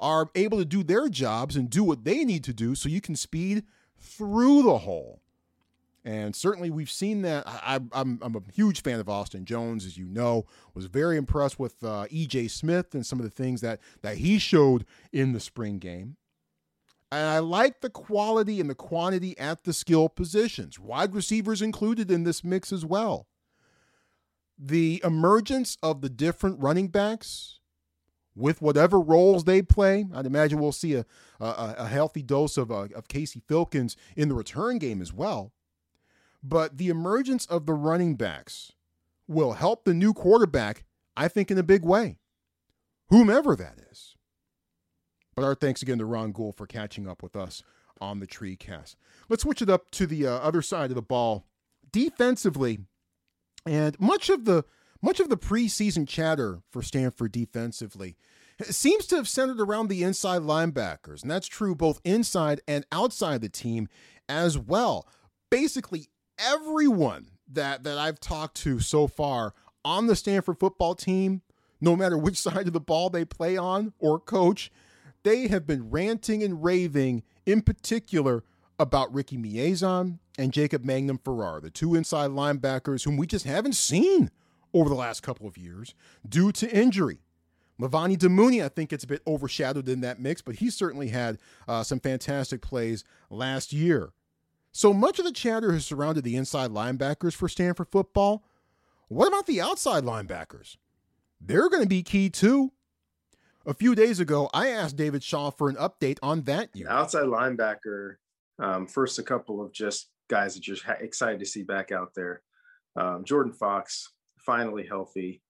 are 0.00 0.30
able 0.34 0.58
to 0.58 0.64
do 0.64 0.82
their 0.82 1.08
jobs 1.08 1.56
and 1.56 1.70
do 1.70 1.82
what 1.82 2.04
they 2.04 2.24
need 2.24 2.44
to 2.44 2.52
do 2.52 2.74
so 2.74 2.88
you 2.88 3.00
can 3.00 3.16
speed 3.16 3.64
through 3.98 4.62
the 4.62 4.78
hole. 4.78 5.20
And 6.04 6.36
certainly 6.36 6.70
we've 6.70 6.90
seen 6.90 7.22
that. 7.22 7.42
I, 7.48 7.80
am 7.92 8.20
a 8.22 8.52
huge 8.52 8.80
fan 8.80 9.00
of 9.00 9.08
Austin 9.08 9.44
Jones, 9.44 9.84
as 9.84 9.98
you 9.98 10.06
know. 10.06 10.46
Was 10.72 10.86
very 10.86 11.16
impressed 11.16 11.58
with 11.58 11.82
uh, 11.82 12.06
E.J. 12.10 12.46
Smith 12.46 12.94
and 12.94 13.04
some 13.04 13.18
of 13.18 13.24
the 13.24 13.30
things 13.30 13.60
that 13.62 13.80
that 14.02 14.18
he 14.18 14.38
showed 14.38 14.86
in 15.12 15.32
the 15.32 15.40
spring 15.40 15.80
game. 15.80 16.16
And 17.10 17.28
I 17.28 17.40
like 17.40 17.80
the 17.80 17.90
quality 17.90 18.60
and 18.60 18.70
the 18.70 18.74
quantity 18.76 19.36
at 19.38 19.64
the 19.64 19.72
skill 19.72 20.08
positions, 20.08 20.78
wide 20.78 21.12
receivers 21.12 21.60
included 21.60 22.10
in 22.10 22.22
this 22.22 22.44
mix 22.44 22.72
as 22.72 22.84
well. 22.84 23.26
The 24.56 25.02
emergence 25.04 25.76
of 25.82 26.00
the 26.00 26.08
different 26.08 26.60
running 26.60 26.88
backs 26.88 27.58
with 28.36 28.60
whatever 28.60 29.00
roles 29.00 29.44
they 29.44 29.62
play. 29.62 30.06
I'd 30.14 30.26
imagine 30.26 30.60
we'll 30.60 30.72
see 30.72 30.94
a, 30.94 31.06
a, 31.40 31.74
a 31.78 31.88
healthy 31.88 32.22
dose 32.22 32.56
of, 32.56 32.70
uh, 32.70 32.88
of 32.94 33.08
Casey 33.08 33.40
Filkins 33.48 33.96
in 34.14 34.28
the 34.28 34.34
return 34.34 34.78
game 34.78 35.00
as 35.00 35.12
well. 35.12 35.52
But 36.42 36.76
the 36.76 36.88
emergence 36.88 37.46
of 37.46 37.66
the 37.66 37.74
running 37.74 38.14
backs 38.14 38.72
will 39.26 39.54
help 39.54 39.84
the 39.84 39.94
new 39.94 40.12
quarterback, 40.12 40.84
I 41.16 41.28
think, 41.28 41.50
in 41.50 41.58
a 41.58 41.64
big 41.64 41.82
way, 41.82 42.18
whomever 43.08 43.56
that 43.56 43.78
is. 43.90 44.14
But 45.34 45.44
our 45.44 45.54
thanks 45.54 45.82
again 45.82 45.98
to 45.98 46.04
Ron 46.04 46.32
Gould 46.32 46.56
for 46.56 46.66
catching 46.66 47.08
up 47.08 47.22
with 47.22 47.34
us 47.34 47.62
on 48.00 48.20
the 48.20 48.26
tree 48.26 48.56
cast. 48.56 48.96
Let's 49.28 49.42
switch 49.42 49.62
it 49.62 49.70
up 49.70 49.90
to 49.92 50.06
the 50.06 50.26
uh, 50.26 50.30
other 50.30 50.62
side 50.62 50.90
of 50.90 50.94
the 50.96 51.02
ball. 51.02 51.46
Defensively, 51.90 52.80
and 53.64 53.98
much 53.98 54.28
of 54.28 54.44
the 54.44 54.64
much 55.06 55.20
of 55.20 55.28
the 55.28 55.36
preseason 55.36 56.06
chatter 56.06 56.62
for 56.68 56.82
Stanford 56.82 57.30
defensively 57.30 58.16
seems 58.64 59.06
to 59.06 59.14
have 59.14 59.28
centered 59.28 59.60
around 59.60 59.86
the 59.86 60.02
inside 60.02 60.42
linebackers, 60.42 61.22
and 61.22 61.30
that's 61.30 61.46
true 61.46 61.76
both 61.76 62.00
inside 62.02 62.60
and 62.66 62.84
outside 62.90 63.40
the 63.40 63.48
team 63.48 63.86
as 64.28 64.58
well. 64.58 65.06
Basically, 65.48 66.08
everyone 66.40 67.28
that 67.52 67.84
that 67.84 67.98
I've 67.98 68.18
talked 68.18 68.56
to 68.62 68.80
so 68.80 69.06
far 69.06 69.54
on 69.84 70.08
the 70.08 70.16
Stanford 70.16 70.58
football 70.58 70.96
team, 70.96 71.42
no 71.80 71.94
matter 71.94 72.18
which 72.18 72.36
side 72.40 72.66
of 72.66 72.72
the 72.72 72.80
ball 72.80 73.08
they 73.08 73.24
play 73.24 73.56
on 73.56 73.92
or 74.00 74.18
coach, 74.18 74.72
they 75.22 75.46
have 75.46 75.68
been 75.68 75.88
ranting 75.88 76.42
and 76.42 76.64
raving 76.64 77.22
in 77.46 77.62
particular 77.62 78.42
about 78.76 79.14
Ricky 79.14 79.38
Miezan 79.38 80.18
and 80.36 80.52
Jacob 80.52 80.84
Mangum 80.84 81.18
Farrar, 81.18 81.60
the 81.60 81.70
two 81.70 81.94
inside 81.94 82.30
linebackers 82.30 83.04
whom 83.04 83.16
we 83.16 83.28
just 83.28 83.46
haven't 83.46 83.76
seen 83.76 84.32
over 84.76 84.88
the 84.88 84.94
last 84.94 85.22
couple 85.22 85.46
of 85.46 85.56
years 85.56 85.94
due 86.28 86.52
to 86.52 86.70
injury. 86.70 87.18
Levani 87.80 88.16
Damuni, 88.16 88.64
I 88.64 88.68
think, 88.68 88.90
gets 88.90 89.04
a 89.04 89.06
bit 89.06 89.22
overshadowed 89.26 89.88
in 89.88 90.00
that 90.00 90.20
mix, 90.20 90.40
but 90.40 90.56
he 90.56 90.70
certainly 90.70 91.08
had 91.08 91.38
uh, 91.68 91.82
some 91.82 92.00
fantastic 92.00 92.62
plays 92.62 93.04
last 93.30 93.72
year. 93.72 94.12
So 94.72 94.92
much 94.92 95.18
of 95.18 95.24
the 95.24 95.32
chatter 95.32 95.72
has 95.72 95.86
surrounded 95.86 96.24
the 96.24 96.36
inside 96.36 96.70
linebackers 96.70 97.34
for 97.34 97.48
Stanford 97.48 97.88
football. 97.90 98.44
What 99.08 99.28
about 99.28 99.46
the 99.46 99.60
outside 99.60 100.04
linebackers? 100.04 100.76
They're 101.40 101.68
going 101.68 101.82
to 101.82 101.88
be 101.88 102.02
key 102.02 102.30
too. 102.30 102.72
A 103.66 103.74
few 103.74 103.94
days 103.94 104.20
ago, 104.20 104.48
I 104.54 104.68
asked 104.68 104.96
David 104.96 105.22
Shaw 105.22 105.50
for 105.50 105.68
an 105.68 105.76
update 105.76 106.18
on 106.22 106.42
that 106.42 106.74
year. 106.74 106.88
Outside 106.88 107.24
linebacker, 107.24 108.16
um, 108.58 108.86
first, 108.86 109.18
a 109.18 109.22
couple 109.22 109.60
of 109.60 109.72
just 109.72 110.08
guys 110.28 110.54
that 110.54 110.66
you're 110.66 110.76
excited 111.00 111.40
to 111.40 111.46
see 111.46 111.62
back 111.62 111.92
out 111.92 112.12
there. 112.14 112.42
Um, 112.96 113.24
Jordan 113.24 113.52
Fox, 113.52 114.12
finally 114.46 114.86
healthy. 114.86 115.42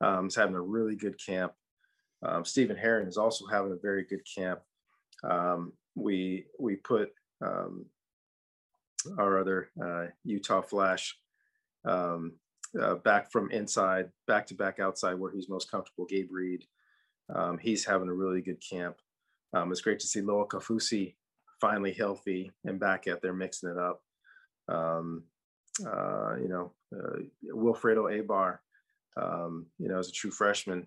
Um, 0.00 0.26
is 0.26 0.34
having 0.34 0.54
a 0.54 0.60
really 0.60 0.96
good 0.96 1.18
camp. 1.24 1.52
Um, 2.22 2.44
Stephen 2.44 2.76
Herron 2.76 3.08
is 3.08 3.16
also 3.16 3.46
having 3.46 3.72
a 3.72 3.76
very 3.76 4.04
good 4.04 4.22
camp. 4.24 4.60
Um, 5.22 5.72
we 5.94 6.46
we 6.58 6.76
put 6.76 7.10
um, 7.40 7.86
our 9.18 9.38
other 9.38 9.70
uh, 9.82 10.06
Utah 10.24 10.62
Flash 10.62 11.16
um, 11.84 12.32
uh, 12.80 12.96
back 12.96 13.30
from 13.30 13.50
inside, 13.50 14.10
back 14.26 14.46
to 14.48 14.54
back 14.54 14.80
outside 14.80 15.14
where 15.14 15.30
he's 15.30 15.48
most 15.48 15.70
comfortable. 15.70 16.06
Gabe 16.06 16.30
Reed, 16.30 16.64
um, 17.34 17.58
he's 17.58 17.84
having 17.84 18.08
a 18.08 18.14
really 18.14 18.42
good 18.42 18.60
camp. 18.60 18.96
It's 19.70 19.80
great 19.80 20.00
to 20.00 20.06
see 20.06 20.20
Lowell 20.20 20.48
Kafusi 20.48 21.14
finally 21.60 21.92
healthy 21.92 22.50
and 22.64 22.80
back 22.80 23.06
at 23.06 23.22
there 23.22 23.32
mixing 23.32 23.70
it 23.70 23.78
up. 23.78 24.02
Uh, 25.86 26.36
you 26.36 26.48
know, 26.48 26.72
Wilfredo 27.52 28.10
Aybar, 28.10 28.58
um, 29.16 29.66
you 29.78 29.88
know, 29.88 29.98
as 29.98 30.08
a 30.08 30.12
true 30.12 30.30
freshman, 30.30 30.86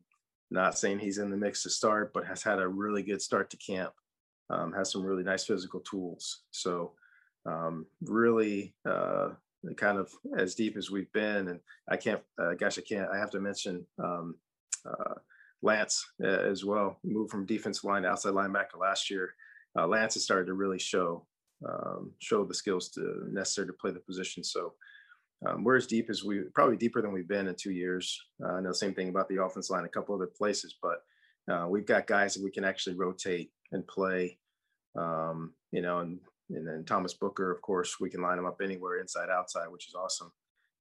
not 0.50 0.78
saying 0.78 1.00
he's 1.00 1.18
in 1.18 1.30
the 1.30 1.38
mix 1.38 1.64
to 1.64 1.70
start, 1.70 2.14
but 2.14 2.26
has 2.26 2.44
had 2.44 2.60
a 2.60 2.68
really 2.68 3.04
good 3.04 3.22
start 3.22 3.50
to 3.50 3.58
camp. 3.58 3.94
Um, 4.50 4.72
has 4.72 4.92
some 4.92 5.04
really 5.04 5.24
nice 5.24 5.44
physical 5.44 5.82
tools. 5.82 6.44
So 6.52 6.94
um, 7.46 7.86
really 8.02 8.74
uh, 8.86 9.32
kind 9.76 9.98
of 9.98 10.10
as 10.38 10.56
deep 10.56 10.78
as 10.78 10.90
we've 10.90 11.12
been. 11.12 11.50
And 11.50 11.60
I 11.90 11.98
can't, 11.98 12.22
uh, 12.42 12.54
gosh, 12.54 12.78
I 12.78 12.82
can't, 12.82 13.10
I 13.12 13.18
have 13.18 13.32
to 13.32 13.42
mention 13.42 13.86
um, 14.02 14.36
uh, 14.86 15.16
Lance 15.62 16.06
uh, 16.24 16.28
as 16.28 16.64
well. 16.64 16.98
Moved 17.04 17.32
from 17.32 17.46
defensive 17.46 17.84
line 17.84 18.04
to 18.04 18.10
outside 18.10 18.34
linebacker 18.34 18.80
last 18.80 19.10
year. 19.10 19.34
Uh, 19.78 19.86
Lance 19.86 20.14
has 20.14 20.24
started 20.24 20.46
to 20.46 20.54
really 20.54 20.80
show 20.80 21.26
um, 21.68 22.12
show 22.20 22.46
the 22.46 22.54
skills 22.54 22.90
to 22.90 23.26
necessary 23.32 23.68
to 23.68 23.74
play 23.74 23.92
the 23.92 24.00
position. 24.00 24.44
So 24.44 24.74
um, 25.46 25.64
we're 25.64 25.76
as 25.76 25.88
deep 25.88 26.10
as 26.10 26.24
we 26.24 26.42
probably 26.54 26.78
deeper 26.78 27.02
than 27.02 27.12
we've 27.12 27.28
been 27.28 27.48
in 27.48 27.56
two 27.56 27.72
years. 27.72 28.20
Uh, 28.44 28.54
I 28.54 28.62
know 28.62 28.70
the 28.70 28.76
same 28.76 28.94
thing 28.94 29.10
about 29.10 29.30
the 29.30 29.42
offense 29.42 29.70
line, 29.70 29.86
a 29.86 29.90
couple 29.90 30.16
other 30.16 30.28
places, 30.28 30.76
but 30.82 31.04
uh, 31.52 31.68
we've 31.68 31.86
got 31.86 32.08
guys 32.08 32.34
that 32.34 32.44
we 32.44 32.52
can 32.52 32.66
actually 32.66 32.96
rotate 32.96 33.52
and 33.72 33.88
play. 33.88 34.38
Um, 34.98 35.54
you 35.72 35.82
know, 35.82 36.00
and 36.00 36.20
and 36.50 36.66
then 36.66 36.86
Thomas 36.86 37.14
Booker, 37.14 37.52
of 37.52 37.62
course, 37.62 38.00
we 38.00 38.10
can 38.10 38.22
line 38.22 38.40
him 38.40 38.46
up 38.46 38.62
anywhere, 38.64 39.00
inside, 39.00 39.30
outside, 39.30 39.68
which 39.70 39.88
is 39.88 39.96
awesome. 39.96 40.32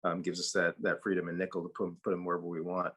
Um, 0.04 0.22
gives 0.22 0.38
us 0.40 0.52
that 0.52 0.74
that 0.82 1.02
freedom 1.02 1.28
and 1.28 1.36
nickel 1.36 1.62
to 1.62 1.68
put 1.68 2.02
put 2.02 2.14
him 2.14 2.24
wherever 2.24 2.46
we 2.46 2.60
want. 2.60 2.94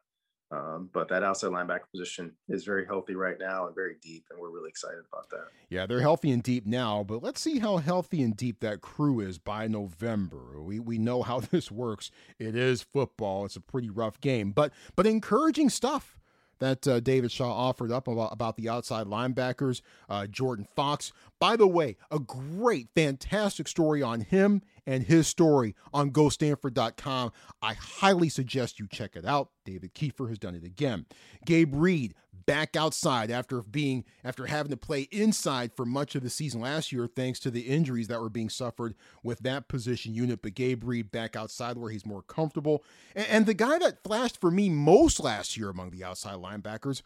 Um, 0.52 0.90
but 0.92 1.08
that 1.08 1.22
outside 1.22 1.52
linebacker 1.52 1.88
position 1.92 2.32
is 2.48 2.64
very 2.64 2.84
healthy 2.84 3.14
right 3.14 3.36
now 3.38 3.66
and 3.66 3.74
very 3.74 3.96
deep, 4.02 4.24
and 4.30 4.40
we're 4.40 4.50
really 4.50 4.68
excited 4.68 5.04
about 5.12 5.30
that. 5.30 5.46
Yeah, 5.68 5.86
they're 5.86 6.00
healthy 6.00 6.32
and 6.32 6.42
deep 6.42 6.66
now, 6.66 7.04
but 7.04 7.22
let's 7.22 7.40
see 7.40 7.60
how 7.60 7.76
healthy 7.76 8.20
and 8.22 8.36
deep 8.36 8.58
that 8.60 8.80
crew 8.80 9.20
is 9.20 9.38
by 9.38 9.68
November. 9.68 10.60
We 10.60 10.80
we 10.80 10.98
know 10.98 11.22
how 11.22 11.40
this 11.52 11.70
works. 11.70 12.10
It 12.38 12.56
is 12.56 12.82
football. 12.82 13.44
It's 13.44 13.56
a 13.56 13.60
pretty 13.60 13.90
rough 13.90 14.20
game, 14.20 14.50
but 14.50 14.72
but 14.96 15.06
encouraging 15.06 15.70
stuff 15.70 16.18
that 16.60 16.86
uh, 16.86 17.00
David 17.00 17.32
Shaw 17.32 17.50
offered 17.50 17.90
up 17.90 18.06
about, 18.06 18.32
about 18.32 18.56
the 18.56 18.68
outside 18.68 19.06
linebackers. 19.06 19.80
Uh, 20.08 20.26
Jordan 20.26 20.66
Fox, 20.76 21.12
by 21.38 21.56
the 21.56 21.66
way, 21.66 21.96
a 22.10 22.18
great, 22.18 22.88
fantastic 22.94 23.66
story 23.66 24.02
on 24.02 24.20
him 24.20 24.62
and 24.86 25.04
his 25.04 25.26
story 25.26 25.74
on 25.92 26.10
GoStanford.com. 26.10 27.32
I 27.62 27.74
highly 27.74 28.28
suggest 28.28 28.78
you 28.78 28.86
check 28.88 29.16
it 29.16 29.24
out. 29.24 29.50
David 29.64 29.94
Kiefer 29.94 30.28
has 30.28 30.38
done 30.38 30.54
it 30.54 30.64
again. 30.64 31.06
Gabe 31.44 31.74
Reed 31.74 32.14
back 32.46 32.74
outside 32.74 33.30
after 33.30 33.62
being 33.62 34.04
after 34.24 34.46
having 34.46 34.70
to 34.70 34.76
play 34.76 35.02
inside 35.12 35.72
for 35.76 35.84
much 35.84 36.14
of 36.14 36.22
the 36.22 36.30
season 36.30 36.60
last 36.60 36.90
year 36.90 37.06
thanks 37.06 37.38
to 37.38 37.50
the 37.50 37.60
injuries 37.60 38.08
that 38.08 38.20
were 38.20 38.28
being 38.28 38.48
suffered 38.48 38.94
with 39.22 39.38
that 39.40 39.68
position 39.68 40.14
unit 40.14 40.40
but 40.42 40.54
Gabe 40.54 40.82
Reed 40.84 41.12
back 41.12 41.36
outside 41.36 41.76
where 41.76 41.90
he's 41.90 42.06
more 42.06 42.22
comfortable 42.22 42.82
and, 43.14 43.26
and 43.28 43.46
the 43.46 43.54
guy 43.54 43.78
that 43.78 44.02
flashed 44.02 44.40
for 44.40 44.50
me 44.50 44.68
most 44.68 45.20
last 45.20 45.56
year 45.56 45.68
among 45.68 45.90
the 45.90 46.02
outside 46.02 46.36
linebackers 46.36 47.02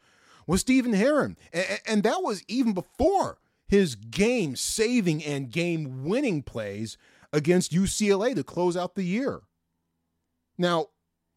was 0.46 0.60
Stephen 0.60 0.92
Herron 0.92 1.36
and, 1.52 1.80
and 1.86 2.02
that 2.04 2.22
was 2.22 2.42
even 2.48 2.72
before 2.72 3.38
his 3.66 3.96
game 3.96 4.56
saving 4.56 5.22
and 5.24 5.50
game 5.50 6.04
winning 6.04 6.42
plays 6.42 6.96
against 7.34 7.72
UCLA 7.72 8.34
to 8.34 8.44
close 8.44 8.76
out 8.76 8.94
the 8.94 9.02
year. 9.02 9.40
Now, 10.56 10.86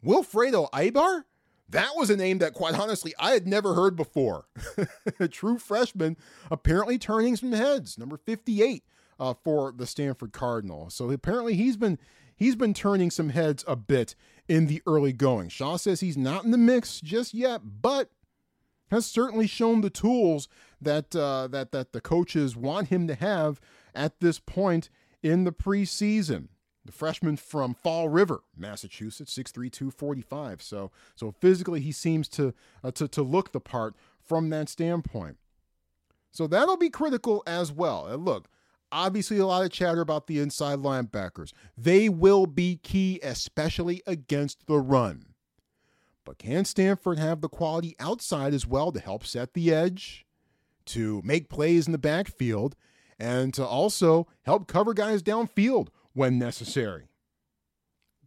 Wilfredo 0.06 0.70
Aybar, 0.70 1.24
that 1.68 1.92
was 1.96 2.12
a 2.12 2.16
name 2.16 2.38
that, 2.38 2.54
quite 2.54 2.76
honestly, 2.76 3.14
I 3.18 3.32
had 3.32 3.48
never 3.48 3.74
heard 3.74 3.96
before. 3.96 4.46
a 5.20 5.28
true 5.28 5.58
freshman, 5.58 6.16
apparently 6.52 7.00
turning 7.00 7.36
some 7.36 7.52
heads, 7.52 7.98
number 7.98 8.16
58 8.16 8.84
uh, 9.20 9.34
for 9.44 9.74
the 9.76 9.88
Stanford 9.88 10.32
Cardinal. 10.32 10.92
So 10.92 11.10
apparently 11.10 11.56
he's 11.56 11.78
been 11.78 11.98
he's 12.36 12.56
been 12.56 12.76
turning 12.76 13.10
some 13.10 13.30
heads 13.30 13.66
a 13.68 13.76
bit 13.76 14.14
in 14.48 14.68
the 14.68 14.84
early 14.86 15.14
going. 15.14 15.50
Shaw 15.50 15.78
says 15.78 16.00
he's 16.00 16.16
not 16.16 16.46
in 16.46 16.52
the 16.52 16.58
mix 16.60 17.02
just 17.02 17.34
yet, 17.34 17.62
but 17.82 18.12
has 18.92 19.08
certainly 19.08 19.48
shown 19.48 19.82
the 19.82 19.90
tools 19.90 20.48
that 20.80 21.16
uh, 21.16 21.48
that 21.48 21.72
that 21.72 21.92
the 21.92 22.02
coaches 22.02 22.56
want 22.56 22.90
him 22.90 23.08
to 23.08 23.16
have 23.16 23.60
at 23.96 24.20
this 24.20 24.40
point 24.40 24.92
in 25.24 25.44
the 25.44 25.52
preseason. 25.52 26.48
The 26.86 26.94
freshman 26.94 27.36
from 27.36 27.74
Fall 27.74 28.08
River, 28.08 28.44
Massachusetts, 28.56 29.38
6'3", 29.38 29.70
245. 29.70 30.62
So 30.62 30.90
so 31.16 31.32
physically 31.32 31.82
he 31.82 31.92
seems 31.92 32.30
to 32.30 32.54
uh, 32.82 32.92
to 32.92 33.10
to 33.10 33.22
look 33.22 33.52
the 33.52 33.60
part 33.60 33.94
from 34.26 34.50
that 34.52 34.70
standpoint. 34.70 35.38
So 36.32 36.48
that'll 36.48 36.78
be 36.78 36.90
critical 36.90 37.44
as 37.46 37.72
well. 37.72 38.08
And 38.08 38.24
look, 38.24 38.48
obviously 38.92 39.38
a 39.38 39.46
lot 39.46 39.66
of 39.66 39.72
chatter 39.72 40.02
about 40.02 40.28
the 40.28 40.40
inside 40.40 40.80
linebackers. 40.80 41.52
They 41.78 42.10
will 42.10 42.46
be 42.46 42.80
key, 42.82 43.20
especially 43.24 44.02
against 44.06 44.68
the 44.68 44.80
run. 44.80 45.34
But 46.24 46.38
can 46.38 46.66
Stanford 46.66 47.20
have 47.20 47.42
the 47.42 47.50
quality 47.50 47.96
outside 48.00 48.54
as 48.54 48.68
well 48.68 48.92
to 48.92 49.00
help 49.00 49.26
set 49.26 49.54
the 49.54 49.74
edge, 49.74 50.26
to 50.88 51.22
make 51.24 51.50
plays 51.50 51.86
in 51.86 51.92
the 51.92 51.98
backfield, 51.98 52.76
and 53.20 53.54
to 53.54 53.66
also 53.66 54.28
help 54.44 54.68
cover 54.68 54.94
guys 54.94 55.24
downfield 55.24 55.88
when 56.14 56.38
necessary. 56.38 57.10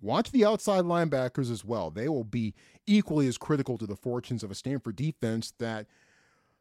Watch 0.00 0.30
the 0.30 0.44
outside 0.44 0.84
linebackers 0.84 1.50
as 1.50 1.64
well. 1.64 1.90
They 1.90 2.08
will 2.08 2.24
be 2.24 2.54
equally 2.86 3.26
as 3.26 3.36
critical 3.36 3.76
to 3.78 3.86
the 3.86 3.96
fortunes 3.96 4.42
of 4.42 4.50
a 4.50 4.54
Stanford 4.54 4.96
defense 4.96 5.52
that 5.58 5.86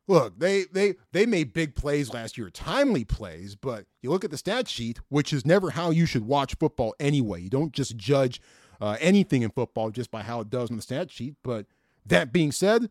look, 0.07 0.37
they 0.39 0.65
they 0.73 0.95
they 1.13 1.25
made 1.25 1.53
big 1.53 1.75
plays 1.75 2.13
last 2.13 2.37
year, 2.37 2.49
timely 2.49 3.05
plays, 3.05 3.55
but 3.55 3.85
you 4.01 4.09
look 4.09 4.25
at 4.25 4.31
the 4.31 4.37
stat 4.37 4.67
sheet, 4.67 4.99
which 5.07 5.31
is 5.31 5.45
never 5.45 5.69
how 5.69 5.89
you 5.91 6.05
should 6.05 6.25
watch 6.25 6.55
football 6.59 6.93
anyway. 6.99 7.41
You 7.41 7.49
don't 7.49 7.71
just 7.71 7.95
judge 7.95 8.41
uh, 8.81 8.97
anything 8.99 9.43
in 9.43 9.51
football 9.51 9.91
just 9.91 10.11
by 10.11 10.23
how 10.23 10.41
it 10.41 10.49
does 10.49 10.69
on 10.69 10.75
the 10.75 10.81
stat 10.81 11.09
sheet. 11.11 11.35
But 11.43 11.65
that 12.05 12.33
being 12.33 12.51
said, 12.51 12.89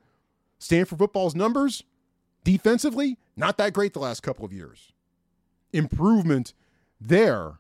Stanford 0.59 0.99
football's 0.99 1.35
numbers 1.35 1.83
defensively 2.45 3.19
not 3.37 3.59
that 3.59 3.75
great 3.75 3.93
the 3.93 3.99
last 3.99 4.23
couple 4.23 4.45
of 4.45 4.53
years 4.53 4.93
improvement 5.73 6.55
there 7.01 7.59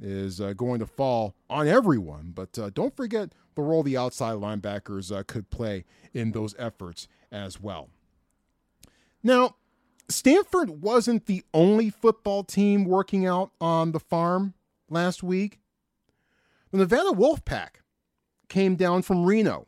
is 0.00 0.40
uh, 0.40 0.52
going 0.52 0.78
to 0.78 0.86
fall 0.86 1.34
on 1.50 1.66
everyone. 1.66 2.32
But 2.34 2.58
uh, 2.58 2.70
don't 2.70 2.96
forget 2.96 3.32
the 3.54 3.62
role 3.62 3.82
the 3.82 3.96
outside 3.96 4.36
linebackers 4.36 5.14
uh, 5.14 5.24
could 5.26 5.50
play 5.50 5.84
in 6.14 6.32
those 6.32 6.54
efforts 6.58 7.08
as 7.30 7.60
well. 7.60 7.90
Now, 9.22 9.56
Stanford 10.08 10.82
wasn't 10.82 11.26
the 11.26 11.44
only 11.52 11.90
football 11.90 12.44
team 12.44 12.84
working 12.84 13.26
out 13.26 13.50
on 13.60 13.92
the 13.92 14.00
farm 14.00 14.54
last 14.88 15.22
week. 15.22 15.58
The 16.70 16.78
Nevada 16.78 17.10
Wolfpack 17.10 17.80
came 18.48 18.76
down 18.76 19.02
from 19.02 19.24
Reno. 19.24 19.66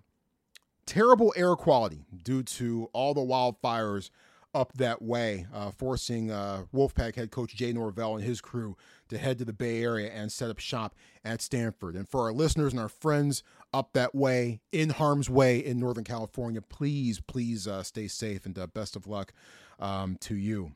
Terrible 0.87 1.33
air 1.37 1.57
quality 1.57 2.05
due 2.25 2.43
to 2.43 2.89
all 2.93 3.15
the 3.15 3.21
wildfires 3.21 4.11
up 4.55 4.73
that 4.75 5.01
way, 5.01 5.47
uh, 5.55 5.71
forcing 5.71 6.31
uh, 6.31 6.65
Wolfpack 6.75 7.17
head 7.17 7.31
coach 7.31 7.55
Jay 7.55 7.73
Norvell 7.73 8.17
and 8.17 8.25
his 8.25 8.41
crew 8.41 8.77
to 9.09 9.19
head 9.19 9.39
to 9.39 9.45
the 9.45 9.53
Bay 9.53 9.83
Area 9.83 10.11
and 10.11 10.31
set 10.31 10.51
up 10.51 10.59
shop 10.59 10.95
at 11.25 11.41
Stanford. 11.41 11.95
And 11.95 12.09
for 12.09 12.23
our 12.23 12.33
listeners 12.33 12.73
and 12.73 12.81
our 12.81 12.89
friends 12.89 13.43
up 13.73 13.93
that 13.93 14.15
way, 14.15 14.61
in 14.73 14.91
harm's 14.91 15.31
way 15.31 15.59
in 15.59 15.79
Northern 15.79 16.05
California, 16.05 16.61
please, 16.61 17.21
please 17.21 17.69
uh, 17.69 17.83
stay 17.83 18.09
safe 18.09 18.47
and 18.47 18.59
uh, 18.59 18.67
best 18.67 18.97
of 18.97 19.07
luck 19.07 19.33
um, 19.79 20.17
to 20.21 20.35
you. 20.35 20.73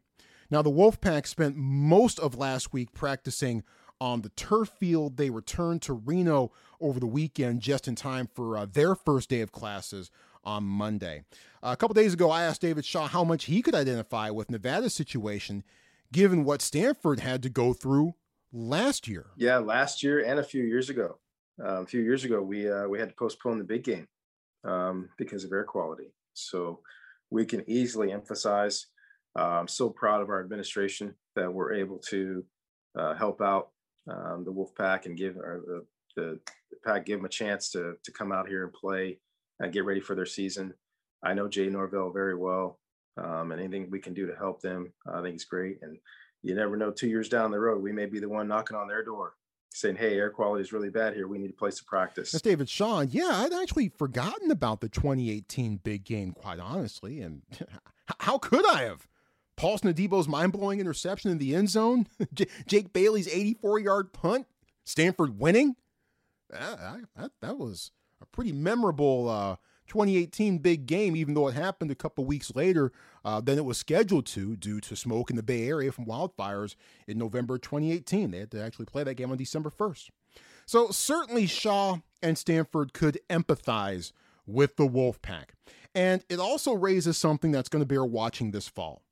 Now, 0.50 0.62
the 0.62 0.70
Wolfpack 0.70 1.26
spent 1.26 1.56
most 1.56 2.18
of 2.18 2.37
last 2.37 2.72
week 2.72 2.92
practicing 2.92 3.64
on 4.00 4.22
the 4.22 4.28
turf 4.30 4.68
field. 4.68 5.16
They 5.16 5.30
returned 5.30 5.82
to 5.82 5.92
Reno 5.94 6.52
over 6.80 7.00
the 7.00 7.06
weekend 7.06 7.60
just 7.60 7.88
in 7.88 7.94
time 7.94 8.28
for 8.32 8.56
uh, 8.56 8.66
their 8.66 8.94
first 8.94 9.30
day 9.30 9.40
of 9.40 9.52
classes 9.52 10.10
on 10.44 10.64
Monday. 10.64 11.24
Uh, 11.62 11.70
a 11.72 11.76
couple 11.76 11.94
days 11.94 12.12
ago, 12.12 12.30
I 12.30 12.44
asked 12.44 12.61
David 12.61 12.85
Shaw 12.85 13.09
how 13.09 13.24
much 13.24 13.44
he 13.44 13.62
could 13.62 13.74
identify 13.74 14.30
with 14.30 14.50
Nevada's 14.50 14.94
situation, 14.94 15.64
given 16.12 16.44
what 16.44 16.62
Stanford 16.62 17.20
had 17.20 17.42
to 17.42 17.48
go 17.48 17.72
through 17.72 18.14
last 18.52 19.09
year. 19.09 19.26
Yeah, 19.37 19.59
last 19.59 20.02
year 20.02 20.24
and 20.24 20.38
a 20.38 20.44
few 20.44 20.62
years 20.64 20.90
ago. 20.90 21.18
Uh, 21.62 21.83
a 21.83 21.87
few 21.87 22.02
years 22.02 22.24
ago, 22.24 22.42
we 22.42 22.68
uh, 22.68 22.88
we 22.88 22.98
had 22.98 23.09
to 23.09 23.14
postpone 23.14 23.59
the 23.59 23.64
big 23.64 23.85
game 23.85 24.09
um, 24.64 25.09
because 25.18 25.44
of 25.44 25.52
air 25.52 25.64
quality. 25.64 26.12
So 26.33 26.80
we 27.30 27.44
can 27.44 27.62
easily 27.68 28.12
emphasize. 28.12 28.87
Uh, 29.38 29.61
I'm 29.61 29.68
so 29.68 29.88
proud 29.88 30.20
of 30.20 30.30
our 30.30 30.40
administration 30.40 31.14
that 31.37 31.52
we're 31.52 31.74
able 31.74 31.98
to 32.11 32.44
uh, 32.98 33.14
help 33.14 33.40
out 33.40 33.70
um, 34.09 34.44
the 34.44 34.52
Wolfpack 34.52 35.07
and 35.07 35.16
give 35.16 35.37
our, 35.37 35.61
the, 35.66 35.87
the 36.16 36.40
pack 36.85 37.07
give 37.07 37.18
them 37.18 37.24
a 37.24 37.28
chance 37.28 37.70
to 37.70 37.94
to 38.02 38.12
come 38.12 38.33
out 38.33 38.48
here 38.48 38.64
and 38.64 38.72
play 38.72 39.18
and 39.60 39.72
get 39.72 39.84
ready 39.84 40.00
for 40.00 40.14
their 40.14 40.26
season. 40.26 40.74
I 41.22 41.34
know 41.34 41.48
Jay 41.48 41.68
Norvell 41.68 42.10
very 42.10 42.34
well, 42.34 42.78
um, 43.16 43.52
and 43.52 43.60
anything 43.60 43.90
we 43.90 44.00
can 44.00 44.14
do 44.14 44.26
to 44.26 44.36
help 44.36 44.60
them, 44.60 44.92
I 45.06 45.22
think 45.22 45.36
is 45.36 45.44
great. 45.44 45.78
And 45.82 45.98
you 46.42 46.54
never 46.54 46.76
know, 46.76 46.90
two 46.90 47.08
years 47.08 47.28
down 47.28 47.50
the 47.50 47.58
road, 47.58 47.82
we 47.82 47.92
may 47.92 48.06
be 48.06 48.20
the 48.20 48.28
one 48.28 48.48
knocking 48.48 48.76
on 48.76 48.88
their 48.88 49.04
door 49.04 49.34
saying, 49.72 49.96
"Hey, 49.96 50.16
air 50.16 50.30
quality 50.30 50.62
is 50.62 50.72
really 50.72 50.90
bad 50.90 51.14
here. 51.14 51.26
We 51.26 51.38
need 51.38 51.50
a 51.50 51.54
place 51.54 51.76
to 51.78 51.84
practice." 51.84 52.32
That's 52.32 52.42
David 52.42 52.68
Shaw. 52.68 53.00
Yeah, 53.00 53.30
I'd 53.30 53.52
actually 53.52 53.88
forgotten 53.88 54.50
about 54.50 54.80
the 54.80 54.88
2018 54.88 55.78
big 55.78 56.04
game, 56.04 56.32
quite 56.32 56.60
honestly. 56.60 57.20
And 57.20 57.42
how 58.20 58.38
could 58.38 58.66
I 58.66 58.82
have? 58.82 59.08
Paulson 59.56 59.92
Adebo's 59.92 60.26
mind-blowing 60.26 60.80
interception 60.80 61.30
in 61.30 61.38
the 61.38 61.54
end 61.54 61.70
zone, 61.70 62.08
J- 62.34 62.48
Jake 62.66 62.92
Bailey's 62.92 63.28
84-yard 63.28 64.12
punt, 64.12 64.46
Stanford 64.84 65.38
winning. 65.38 65.76
That, 66.50 67.04
that, 67.16 67.30
that 67.40 67.56
was 67.56 67.92
pretty 68.34 68.52
memorable 68.52 69.28
uh, 69.28 69.56
2018 69.86 70.58
big 70.58 70.86
game, 70.86 71.14
even 71.14 71.34
though 71.34 71.48
it 71.48 71.54
happened 71.54 71.90
a 71.90 71.94
couple 71.94 72.24
weeks 72.24 72.52
later 72.54 72.92
uh, 73.24 73.40
than 73.40 73.58
it 73.58 73.64
was 73.64 73.78
scheduled 73.78 74.26
to 74.26 74.56
due 74.56 74.80
to 74.80 74.96
smoke 74.96 75.30
in 75.30 75.36
the 75.36 75.42
Bay 75.42 75.68
Area 75.68 75.92
from 75.92 76.04
wildfires 76.04 76.74
in 77.06 77.16
November 77.16 77.58
2018. 77.58 78.30
They 78.30 78.38
had 78.40 78.50
to 78.50 78.62
actually 78.62 78.86
play 78.86 79.04
that 79.04 79.14
game 79.14 79.30
on 79.30 79.36
December 79.36 79.70
1st. 79.70 80.08
So 80.66 80.90
certainly 80.90 81.46
Shaw 81.46 81.98
and 82.22 82.36
Stanford 82.36 82.92
could 82.92 83.20
empathize 83.30 84.12
with 84.46 84.76
the 84.76 84.88
Wolfpack. 84.88 85.50
And 85.94 86.24
it 86.28 86.40
also 86.40 86.72
raises 86.72 87.16
something 87.16 87.52
that's 87.52 87.68
going 87.68 87.82
to 87.82 87.86
bear 87.86 88.04
watching 88.04 88.50
this 88.50 88.66
fall. 88.68 89.02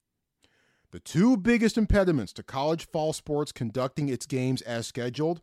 The 0.90 1.00
two 1.00 1.36
biggest 1.36 1.78
impediments 1.78 2.32
to 2.34 2.42
college 2.42 2.86
fall 2.88 3.12
sports 3.12 3.52
conducting 3.52 4.08
its 4.08 4.26
games 4.26 4.62
as 4.62 4.86
scheduled 4.86 5.42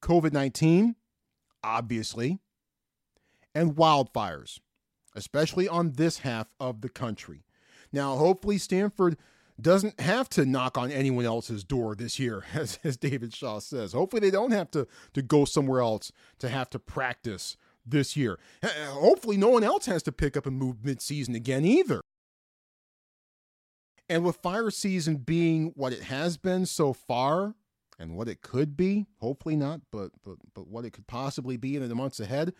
COVID 0.00 0.32
19, 0.32 0.94
obviously, 1.64 2.38
and 3.58 3.74
wildfires, 3.74 4.60
especially 5.16 5.66
on 5.66 5.92
this 5.92 6.18
half 6.18 6.46
of 6.60 6.80
the 6.80 6.88
country. 6.88 7.42
Now, 7.92 8.14
hopefully, 8.14 8.56
Stanford 8.56 9.16
doesn't 9.60 9.98
have 9.98 10.28
to 10.28 10.46
knock 10.46 10.78
on 10.78 10.92
anyone 10.92 11.24
else's 11.24 11.64
door 11.64 11.96
this 11.96 12.20
year, 12.20 12.44
as, 12.54 12.78
as 12.84 12.96
David 12.96 13.34
Shaw 13.34 13.58
says. 13.58 13.92
Hopefully, 13.92 14.20
they 14.20 14.30
don't 14.30 14.52
have 14.52 14.70
to, 14.70 14.86
to 15.14 15.22
go 15.22 15.44
somewhere 15.44 15.80
else 15.80 16.12
to 16.38 16.48
have 16.48 16.70
to 16.70 16.78
practice 16.78 17.56
this 17.84 18.16
year. 18.16 18.38
Hopefully, 18.62 19.36
no 19.36 19.48
one 19.48 19.64
else 19.64 19.86
has 19.86 20.04
to 20.04 20.12
pick 20.12 20.36
up 20.36 20.46
and 20.46 20.56
move 20.56 20.76
midseason 20.76 21.34
again 21.34 21.64
either. 21.64 22.00
And 24.08 24.24
with 24.24 24.36
fire 24.36 24.70
season 24.70 25.16
being 25.16 25.72
what 25.74 25.92
it 25.92 26.04
has 26.04 26.36
been 26.36 26.64
so 26.64 26.92
far, 26.92 27.56
and 27.98 28.16
what 28.16 28.28
it 28.28 28.42
could 28.42 28.76
be, 28.76 29.06
hopefully 29.20 29.56
not, 29.56 29.80
but 29.90 30.12
but 30.24 30.36
but 30.54 30.68
what 30.68 30.84
it 30.84 30.92
could 30.92 31.06
possibly 31.06 31.56
be 31.56 31.74
in 31.74 31.86
the 31.88 31.94
months 31.94 32.20
ahead, 32.20 32.54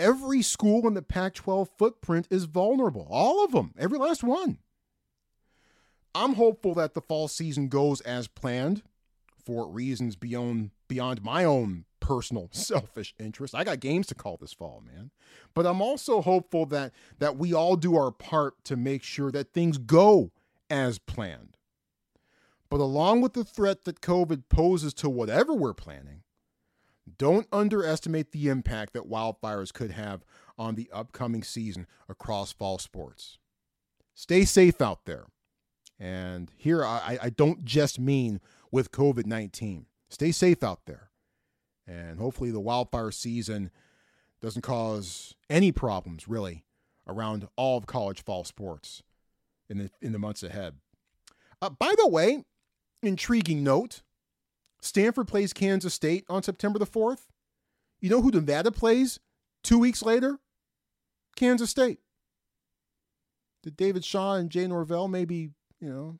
every 0.00 0.42
school 0.42 0.86
in 0.88 0.94
the 0.94 1.02
Pac-12 1.02 1.68
footprint 1.78 2.26
is 2.30 2.44
vulnerable. 2.44 3.06
All 3.10 3.44
of 3.44 3.52
them, 3.52 3.74
every 3.78 3.98
last 3.98 4.24
one. 4.24 4.58
I'm 6.14 6.34
hopeful 6.34 6.74
that 6.74 6.94
the 6.94 7.00
fall 7.00 7.28
season 7.28 7.68
goes 7.68 8.00
as 8.00 8.26
planned 8.26 8.82
for 9.44 9.68
reasons 9.68 10.16
beyond 10.16 10.70
beyond 10.88 11.22
my 11.22 11.44
own 11.44 11.84
personal 12.00 12.48
selfish 12.52 13.14
interest. 13.18 13.54
I 13.54 13.62
got 13.62 13.80
games 13.80 14.06
to 14.08 14.14
call 14.14 14.36
this 14.36 14.52
fall, 14.52 14.82
man. 14.84 15.10
But 15.54 15.66
I'm 15.66 15.80
also 15.80 16.20
hopeful 16.20 16.66
that 16.66 16.92
that 17.18 17.36
we 17.36 17.54
all 17.54 17.76
do 17.76 17.96
our 17.96 18.10
part 18.10 18.64
to 18.64 18.76
make 18.76 19.04
sure 19.04 19.30
that 19.30 19.52
things 19.52 19.78
go 19.78 20.32
as 20.68 20.98
planned. 20.98 21.56
But 22.70 22.80
along 22.80 23.20
with 23.20 23.34
the 23.34 23.44
threat 23.44 23.84
that 23.84 24.00
COVID 24.00 24.44
poses 24.48 24.94
to 24.94 25.10
whatever 25.10 25.52
we're 25.52 25.74
planning, 25.74 26.22
don't 27.18 27.46
underestimate 27.52 28.32
the 28.32 28.48
impact 28.48 28.92
that 28.92 29.08
wildfires 29.08 29.72
could 29.72 29.92
have 29.92 30.24
on 30.58 30.74
the 30.74 30.90
upcoming 30.92 31.42
season 31.42 31.86
across 32.08 32.52
fall 32.52 32.78
sports. 32.78 33.38
Stay 34.14 34.44
safe 34.44 34.80
out 34.80 35.06
there. 35.06 35.26
And 35.98 36.50
here, 36.56 36.84
I, 36.84 37.18
I 37.22 37.30
don't 37.30 37.64
just 37.64 37.98
mean 38.00 38.40
with 38.70 38.90
COVID 38.90 39.26
19. 39.26 39.86
Stay 40.08 40.32
safe 40.32 40.62
out 40.62 40.86
there. 40.86 41.10
And 41.86 42.18
hopefully, 42.18 42.50
the 42.50 42.60
wildfire 42.60 43.10
season 43.10 43.70
doesn't 44.40 44.62
cause 44.62 45.34
any 45.50 45.72
problems, 45.72 46.26
really, 46.26 46.64
around 47.06 47.48
all 47.56 47.76
of 47.76 47.86
college 47.86 48.24
fall 48.24 48.44
sports 48.44 49.02
in 49.68 49.78
the, 49.78 49.90
in 50.00 50.12
the 50.12 50.18
months 50.18 50.42
ahead. 50.42 50.76
Uh, 51.60 51.68
by 51.70 51.94
the 51.98 52.08
way, 52.08 52.44
intriguing 53.02 53.62
note 53.62 54.02
Stanford 54.80 55.28
plays 55.28 55.52
Kansas 55.52 55.94
State 55.94 56.24
on 56.28 56.42
September 56.42 56.78
the 56.78 56.86
4th. 56.86 57.26
You 58.00 58.10
know 58.10 58.22
who 58.22 58.30
Nevada 58.30 58.70
plays 58.70 59.20
two 59.62 59.78
weeks 59.78 60.02
later? 60.02 60.38
Kansas 61.36 61.70
State. 61.70 61.98
Did 63.62 63.76
David 63.76 64.04
Shaw 64.04 64.34
and 64.34 64.50
Jay 64.50 64.66
Norvell 64.66 65.06
maybe, 65.06 65.50
you 65.80 65.90
know, 65.90 66.18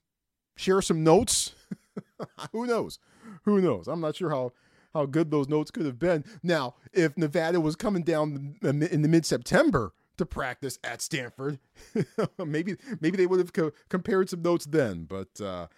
share 0.57 0.83
some 0.83 1.03
notes? 1.03 1.55
who 2.53 2.67
knows? 2.67 2.99
Who 3.45 3.61
knows? 3.61 3.89
I'm 3.89 4.01
not 4.01 4.17
sure 4.17 4.31
how 4.31 4.53
how 4.93 5.07
good 5.07 5.31
those 5.31 5.49
notes 5.49 5.71
could 5.71 5.87
have 5.87 5.99
been. 5.99 6.25
Now, 6.43 6.75
if 6.93 7.17
Nevada 7.17 7.61
was 7.61 7.77
coming 7.77 8.03
down 8.03 8.57
in 8.63 9.03
the 9.03 9.09
mid 9.09 9.25
September 9.25 9.93
to 10.19 10.27
practice 10.27 10.79
at 10.85 11.01
Stanford, 11.01 11.59
maybe 12.45 12.77
maybe 13.01 13.17
they 13.17 13.27
would 13.27 13.39
have 13.39 13.53
co- 13.53 13.73
compared 13.89 14.29
some 14.29 14.43
notes 14.43 14.67
then. 14.67 15.05
But 15.05 15.41
uh, 15.41 15.69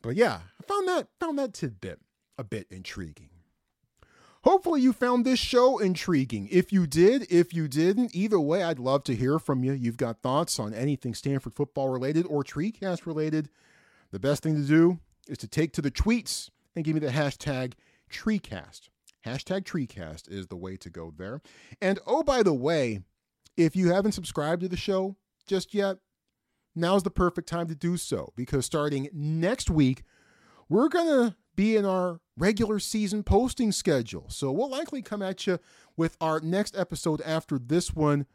but 0.00 0.16
yeah, 0.16 0.40
I 0.60 0.66
found 0.66 0.88
that 0.88 1.08
found 1.20 1.38
that 1.38 1.52
tidbit 1.52 2.00
a 2.38 2.44
bit 2.44 2.66
intriguing. 2.70 3.30
Hopefully, 4.44 4.82
you 4.82 4.92
found 4.92 5.24
this 5.24 5.38
show 5.38 5.78
intriguing. 5.78 6.48
If 6.50 6.70
you 6.70 6.86
did, 6.86 7.26
if 7.30 7.54
you 7.54 7.66
didn't, 7.66 8.14
either 8.14 8.38
way, 8.38 8.62
I'd 8.62 8.78
love 8.78 9.02
to 9.04 9.14
hear 9.14 9.38
from 9.38 9.64
you. 9.64 9.72
You've 9.72 9.96
got 9.96 10.20
thoughts 10.20 10.58
on 10.58 10.74
anything 10.74 11.14
Stanford 11.14 11.54
football 11.54 11.88
related 11.88 12.26
or 12.28 12.44
TreeCast 12.44 13.06
related. 13.06 13.48
The 14.10 14.18
best 14.18 14.42
thing 14.42 14.54
to 14.56 14.62
do 14.62 14.98
is 15.28 15.38
to 15.38 15.48
take 15.48 15.72
to 15.72 15.82
the 15.82 15.90
tweets 15.90 16.50
and 16.76 16.84
give 16.84 16.92
me 16.92 17.00
the 17.00 17.08
hashtag 17.08 17.72
TreeCast. 18.12 18.90
Hashtag 19.24 19.62
TreeCast 19.62 20.30
is 20.30 20.48
the 20.48 20.56
way 20.56 20.76
to 20.76 20.90
go 20.90 21.10
there. 21.16 21.40
And 21.80 21.98
oh, 22.06 22.22
by 22.22 22.42
the 22.42 22.52
way, 22.52 23.00
if 23.56 23.74
you 23.74 23.92
haven't 23.92 24.12
subscribed 24.12 24.60
to 24.60 24.68
the 24.68 24.76
show 24.76 25.16
just 25.46 25.72
yet, 25.72 25.96
now's 26.74 27.02
the 27.02 27.10
perfect 27.10 27.48
time 27.48 27.68
to 27.68 27.74
do 27.74 27.96
so 27.96 28.32
because 28.36 28.66
starting 28.66 29.08
next 29.12 29.70
week, 29.70 30.02
we're 30.68 30.88
going 30.88 31.06
to 31.06 31.36
be 31.56 31.76
in 31.76 31.86
our 31.86 32.20
regular 32.36 32.78
season 32.78 33.22
posting 33.22 33.72
schedule. 33.72 34.26
So 34.28 34.50
we'll 34.50 34.70
likely 34.70 35.02
come 35.02 35.22
at 35.22 35.46
you 35.46 35.58
with 35.96 36.16
our 36.20 36.40
next 36.40 36.76
episode 36.76 37.20
after 37.22 37.58
this 37.58 37.94
one, 37.94 38.26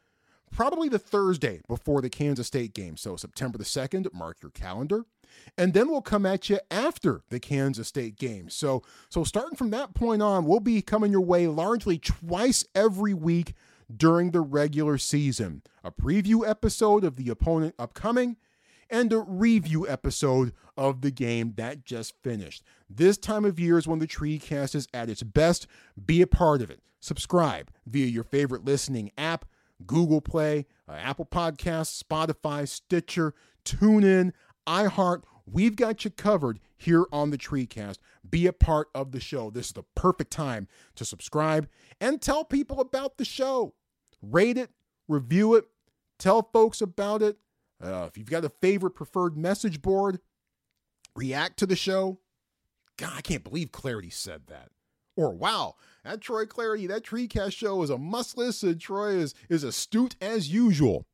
probably 0.52 0.90
the 0.90 1.00
Thursday 1.00 1.62
before 1.68 2.02
the 2.02 2.10
Kansas 2.10 2.48
State 2.48 2.74
game. 2.74 2.98
So 2.98 3.16
September 3.16 3.58
the 3.58 3.64
2nd, 3.64 4.14
mark 4.14 4.38
your 4.42 4.52
calendar. 4.52 5.06
And 5.58 5.74
then 5.74 5.90
we'll 5.90 6.02
come 6.02 6.26
at 6.26 6.50
you 6.50 6.60
after 6.72 7.22
the 7.30 7.40
Kansas 7.40 7.88
State 7.88 8.18
game. 8.18 8.50
So 8.50 8.84
so 9.10 9.24
starting 9.24 9.56
from 9.56 9.70
that 9.72 9.94
point 9.94 10.22
on, 10.22 10.46
we'll 10.46 10.60
be 10.60 10.82
coming 10.82 11.12
your 11.12 11.22
way 11.22 11.48
largely 11.48 12.00
twice 12.00 12.66
every 12.74 13.14
week 13.14 13.54
during 13.96 14.32
the 14.32 14.42
regular 14.42 14.98
season. 14.98 15.62
A 15.84 15.92
preview 15.92 16.48
episode 16.48 17.04
of 17.04 17.16
the 17.16 17.30
opponent 17.30 17.76
upcoming 17.78 18.38
and 18.90 19.12
a 19.14 19.20
review 19.20 19.88
episode 19.88 20.54
of 20.78 21.02
the 21.02 21.12
game 21.12 21.54
that 21.58 21.86
just 21.86 22.14
finished. 22.24 22.64
This 22.90 23.18
time 23.18 23.46
of 23.46 23.60
year 23.60 23.78
is 23.78 23.88
when 23.88 24.00
the 24.00 24.08
TreeCast 24.08 24.76
is 24.76 24.88
at 24.94 25.10
its 25.10 25.24
best. 25.24 25.68
Be 26.06 26.22
a 26.22 26.28
part 26.28 26.62
of 26.62 26.72
it. 26.72 26.82
Subscribe 27.00 27.72
via 27.86 28.06
your 28.08 28.24
favorite 28.24 28.66
listening 28.66 29.12
app 29.18 29.46
Google 29.86 30.22
Play, 30.22 30.66
uh, 30.88 30.94
Apple 30.94 31.26
Podcasts, 31.26 32.04
Spotify, 32.04 32.68
Stitcher, 32.68 33.34
TuneIn, 33.64 34.34
iHeart. 34.68 35.24
We've 35.46 35.76
got 35.76 36.04
you 36.04 36.12
covered 36.12 36.60
here 36.78 37.06
on 37.12 37.32
the 37.32 37.38
TreeCast. 37.38 37.98
Be 38.30 38.46
a 38.46 38.54
part 38.54 38.90
of 38.94 39.12
the 39.12 39.20
show. 39.20 39.50
This 39.50 39.68
is 39.68 39.74
the 39.74 39.84
perfect 39.96 40.32
time 40.32 40.68
to 40.96 41.06
subscribe 41.06 41.68
and 42.00 42.22
tell 42.22 42.44
people 42.44 42.80
about 42.80 43.18
the 43.18 43.26
show. 43.26 43.74
Rate 44.22 44.58
it, 44.58 44.72
review 45.08 45.56
it, 45.56 45.66
tell 46.18 46.50
folks 46.54 46.82
about 46.82 47.22
it. 47.22 47.38
Uh, 47.82 48.08
if 48.08 48.18
you've 48.18 48.30
got 48.30 48.46
a 48.46 48.50
favorite 48.62 48.92
preferred 48.92 49.38
message 49.38 49.82
board, 49.82 50.20
react 51.16 51.58
to 51.60 51.66
the 51.66 51.76
show. 51.76 52.20
God, 52.98 53.14
I 53.16 53.22
can't 53.22 53.44
believe 53.44 53.72
Clardy 53.72 54.12
said 54.12 54.48
that. 54.48 54.70
Or 55.16 55.34
wow, 55.34 55.76
that 56.04 56.22
Troy 56.22 56.46
Clardy, 56.46 56.88
that 56.88 57.04
TreeCast 57.04 57.54
show 57.54 57.82
is 57.84 57.90
a 57.90 57.98
must 57.98 58.38
listen. 58.38 58.78
Troy 58.80 59.10
is 59.16 59.34
is 59.50 59.64
astute 59.64 60.16
as 60.22 60.50
usual. 60.50 61.06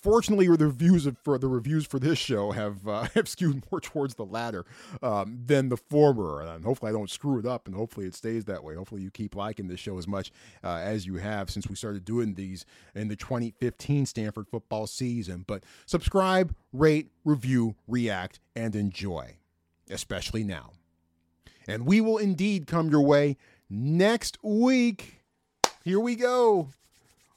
Fortunately, 0.00 0.46
the 0.56 0.66
reviews 0.66 1.08
for 1.24 1.38
the 1.38 1.48
reviews 1.48 1.84
for 1.84 1.98
this 1.98 2.18
show 2.18 2.52
have 2.52 2.86
uh, 2.86 3.08
have 3.14 3.28
skewed 3.28 3.64
more 3.70 3.80
towards 3.80 4.14
the 4.14 4.24
latter 4.24 4.64
um, 5.02 5.40
than 5.44 5.68
the 5.68 5.76
former, 5.76 6.40
and 6.42 6.64
hopefully 6.64 6.90
I 6.90 6.92
don't 6.92 7.10
screw 7.10 7.38
it 7.38 7.46
up, 7.46 7.66
and 7.66 7.74
hopefully 7.74 8.06
it 8.06 8.14
stays 8.14 8.44
that 8.44 8.62
way. 8.62 8.76
Hopefully 8.76 9.02
you 9.02 9.10
keep 9.10 9.34
liking 9.34 9.66
this 9.66 9.80
show 9.80 9.98
as 9.98 10.06
much 10.06 10.30
uh, 10.62 10.76
as 10.76 11.04
you 11.04 11.16
have 11.16 11.50
since 11.50 11.68
we 11.68 11.74
started 11.74 12.04
doing 12.04 12.34
these 12.34 12.64
in 12.94 13.08
the 13.08 13.16
2015 13.16 14.06
Stanford 14.06 14.46
football 14.48 14.86
season. 14.86 15.44
But 15.46 15.64
subscribe, 15.86 16.54
rate, 16.72 17.10
review, 17.24 17.74
react, 17.88 18.38
and 18.54 18.76
enjoy, 18.76 19.36
especially 19.90 20.44
now. 20.44 20.70
And 21.66 21.86
we 21.86 22.00
will 22.00 22.18
indeed 22.18 22.66
come 22.68 22.88
your 22.88 23.02
way 23.02 23.36
next 23.68 24.38
week. 24.42 25.22
Here 25.84 26.00
we 26.00 26.14
go. 26.14 26.68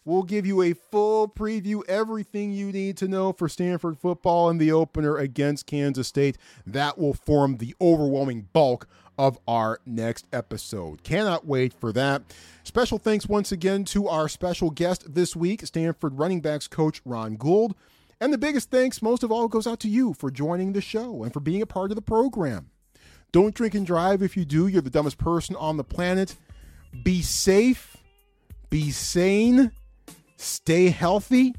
We'll 0.03 0.23
give 0.23 0.47
you 0.47 0.63
a 0.63 0.73
full 0.73 1.27
preview, 1.27 1.87
everything 1.87 2.51
you 2.51 2.71
need 2.71 2.97
to 2.97 3.07
know 3.07 3.33
for 3.33 3.47
Stanford 3.47 3.99
football 3.99 4.49
in 4.49 4.57
the 4.57 4.71
opener 4.71 5.17
against 5.17 5.67
Kansas 5.67 6.07
State. 6.07 6.39
That 6.65 6.97
will 6.97 7.13
form 7.13 7.57
the 7.57 7.75
overwhelming 7.79 8.47
bulk 8.51 8.87
of 9.19 9.37
our 9.47 9.79
next 9.85 10.25
episode. 10.33 11.03
Cannot 11.03 11.45
wait 11.45 11.71
for 11.71 11.91
that. 11.93 12.23
Special 12.63 12.97
thanks 12.97 13.27
once 13.27 13.51
again 13.51 13.85
to 13.85 14.07
our 14.07 14.27
special 14.27 14.71
guest 14.71 15.13
this 15.13 15.35
week, 15.35 15.63
Stanford 15.67 16.17
running 16.17 16.41
backs 16.41 16.67
coach 16.67 16.99
Ron 17.05 17.35
Gould. 17.35 17.75
And 18.19 18.33
the 18.33 18.39
biggest 18.39 18.71
thanks, 18.71 19.03
most 19.03 19.21
of 19.21 19.31
all, 19.31 19.47
goes 19.47 19.67
out 19.67 19.79
to 19.81 19.87
you 19.87 20.15
for 20.15 20.31
joining 20.31 20.73
the 20.73 20.81
show 20.81 21.23
and 21.23 21.31
for 21.31 21.39
being 21.39 21.61
a 21.61 21.67
part 21.67 21.91
of 21.91 21.95
the 21.95 22.01
program. 22.01 22.71
Don't 23.31 23.53
drink 23.53 23.75
and 23.75 23.85
drive. 23.85 24.23
If 24.23 24.35
you 24.35 24.45
do, 24.45 24.65
you're 24.65 24.81
the 24.81 24.89
dumbest 24.89 25.19
person 25.19 25.55
on 25.55 25.77
the 25.77 25.83
planet. 25.83 26.35
Be 27.03 27.21
safe, 27.21 27.97
be 28.71 28.89
sane 28.89 29.71
stay 30.41 30.89
healthy. 30.89 31.53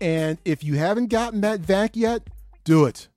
And 0.00 0.38
if 0.44 0.62
you 0.62 0.74
haven't 0.74 1.08
gotten 1.08 1.40
that 1.40 1.60
vac 1.60 1.96
yet, 1.96 2.22
do 2.64 2.84
it. 2.84 3.08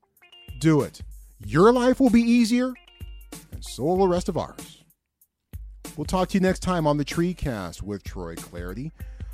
Do 0.58 0.82
it. 0.82 1.00
Your 1.44 1.72
life 1.72 2.00
will 2.00 2.10
be 2.10 2.22
easier, 2.22 2.72
and 3.52 3.64
so 3.64 3.84
will 3.84 3.96
the 3.98 4.08
rest 4.08 4.28
of 4.28 4.36
ours. 4.36 4.84
We'll 5.96 6.04
talk 6.04 6.28
to 6.30 6.34
you 6.34 6.40
next 6.40 6.60
time 6.60 6.86
on 6.86 6.96
the 6.96 7.04
TreeCast 7.04 7.82
with 7.82 8.02
Troy 8.02 8.34
Clardy 8.36 8.92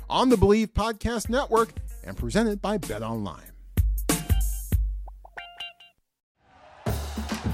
on 0.09 0.29
the 0.29 0.35
Bleav 0.35 0.73
Podcast 0.73 1.29
Network 1.29 1.69
and 2.03 2.17
presented 2.17 2.61
by 2.61 2.77
Bet 2.77 3.03
Online. 3.03 3.41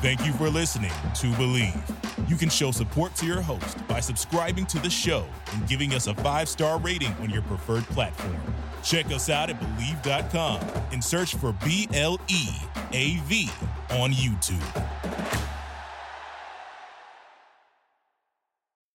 Thank 0.02 0.26
you 0.26 0.34
for 0.34 0.50
listening 0.50 0.92
to 1.16 1.28
Bleav. 1.34 2.05
You 2.28 2.36
can 2.36 2.50
show 2.50 2.72
support 2.72 3.14
to 3.16 3.26
your 3.26 3.42
host 3.42 3.88
by 3.88 4.00
subscribing 4.00 4.66
to 4.68 4.80
the 4.80 4.90
show 4.90 5.26
and 5.54 5.68
giving 5.68 5.94
us 5.94 6.08
a 6.08 6.16
five 6.16 6.50
star 6.50 6.80
rating 6.80 7.14
on 7.22 7.30
your 7.30 7.44
preferred 7.44 7.84
platform. 7.86 8.36
Check 8.84 9.08
us 9.08 9.30
out 9.30 9.50
at 9.50 9.60
Bleav.com 9.60 10.60
and 10.92 11.04
search 11.04 11.36
for 11.36 11.54
B 11.64 11.88
L 11.94 12.20
E 12.28 12.48
A 12.94 13.18
V 13.26 13.50
on 13.92 14.12
YouTube. 14.12 14.84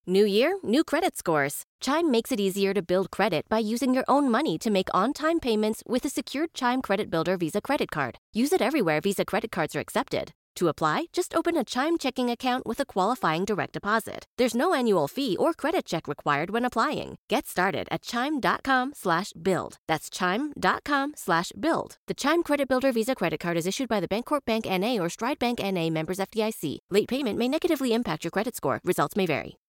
New 0.06 0.24
year, 0.24 0.58
new 0.64 0.82
credit 0.82 1.16
scores. 1.16 1.66
Chime 1.80 2.10
makes 2.10 2.32
it 2.32 2.40
easier 2.40 2.74
to 2.74 2.82
build 2.82 3.12
credit 3.12 3.48
by 3.48 3.60
using 3.60 3.94
your 3.94 4.04
own 4.08 4.28
money 4.28 4.58
to 4.58 4.68
make 4.68 4.88
on 4.92 5.12
time 5.12 5.38
payments 5.38 5.84
with 5.86 6.04
a 6.04 6.10
secured 6.10 6.52
Chime 6.52 6.82
Credit 6.82 7.08
Builder 7.10 7.36
Visa 7.36 7.60
credit 7.60 7.92
card. 7.92 8.18
Use 8.32 8.52
it 8.52 8.60
everywhere 8.60 9.00
Visa 9.00 9.24
credit 9.24 9.52
cards 9.52 9.76
are 9.76 9.80
accepted. 9.80 10.32
To 10.60 10.68
apply, 10.68 11.06
just 11.14 11.34
open 11.34 11.56
a 11.56 11.64
Chime 11.64 11.96
checking 11.96 12.28
account 12.28 12.66
with 12.66 12.78
a 12.80 12.84
qualifying 12.84 13.46
direct 13.46 13.72
deposit. 13.72 14.26
There's 14.36 14.54
no 14.54 14.74
annual 14.74 15.08
fee 15.08 15.34
or 15.40 15.54
credit 15.54 15.86
check 15.86 16.06
required 16.06 16.50
when 16.50 16.66
applying. 16.66 17.16
Get 17.28 17.46
started 17.46 17.88
at 17.90 18.02
chime.com 18.02 18.92
slash 18.94 19.32
build. 19.32 19.78
That's 19.88 20.10
chime.com 20.10 21.14
slash 21.16 21.52
build. 21.58 21.96
The 22.08 22.20
Chime 22.22 22.42
Credit 22.42 22.68
Builder 22.68 22.92
Visa 22.92 23.14
credit 23.14 23.40
card 23.40 23.56
is 23.56 23.66
issued 23.66 23.88
by 23.88 24.00
the 24.00 24.08
Bancorp 24.08 24.44
Bank 24.44 24.66
NA 24.66 25.02
or 25.02 25.08
Stride 25.08 25.38
Bank 25.38 25.60
NA 25.60 25.88
members 25.88 26.18
FDIC. 26.18 26.80
Late 26.90 27.08
payment 27.08 27.38
may 27.38 27.48
negatively 27.48 27.94
impact 27.94 28.24
your 28.24 28.30
credit 28.30 28.54
score. 28.54 28.82
Results 28.84 29.16
may 29.16 29.24
vary. 29.24 29.60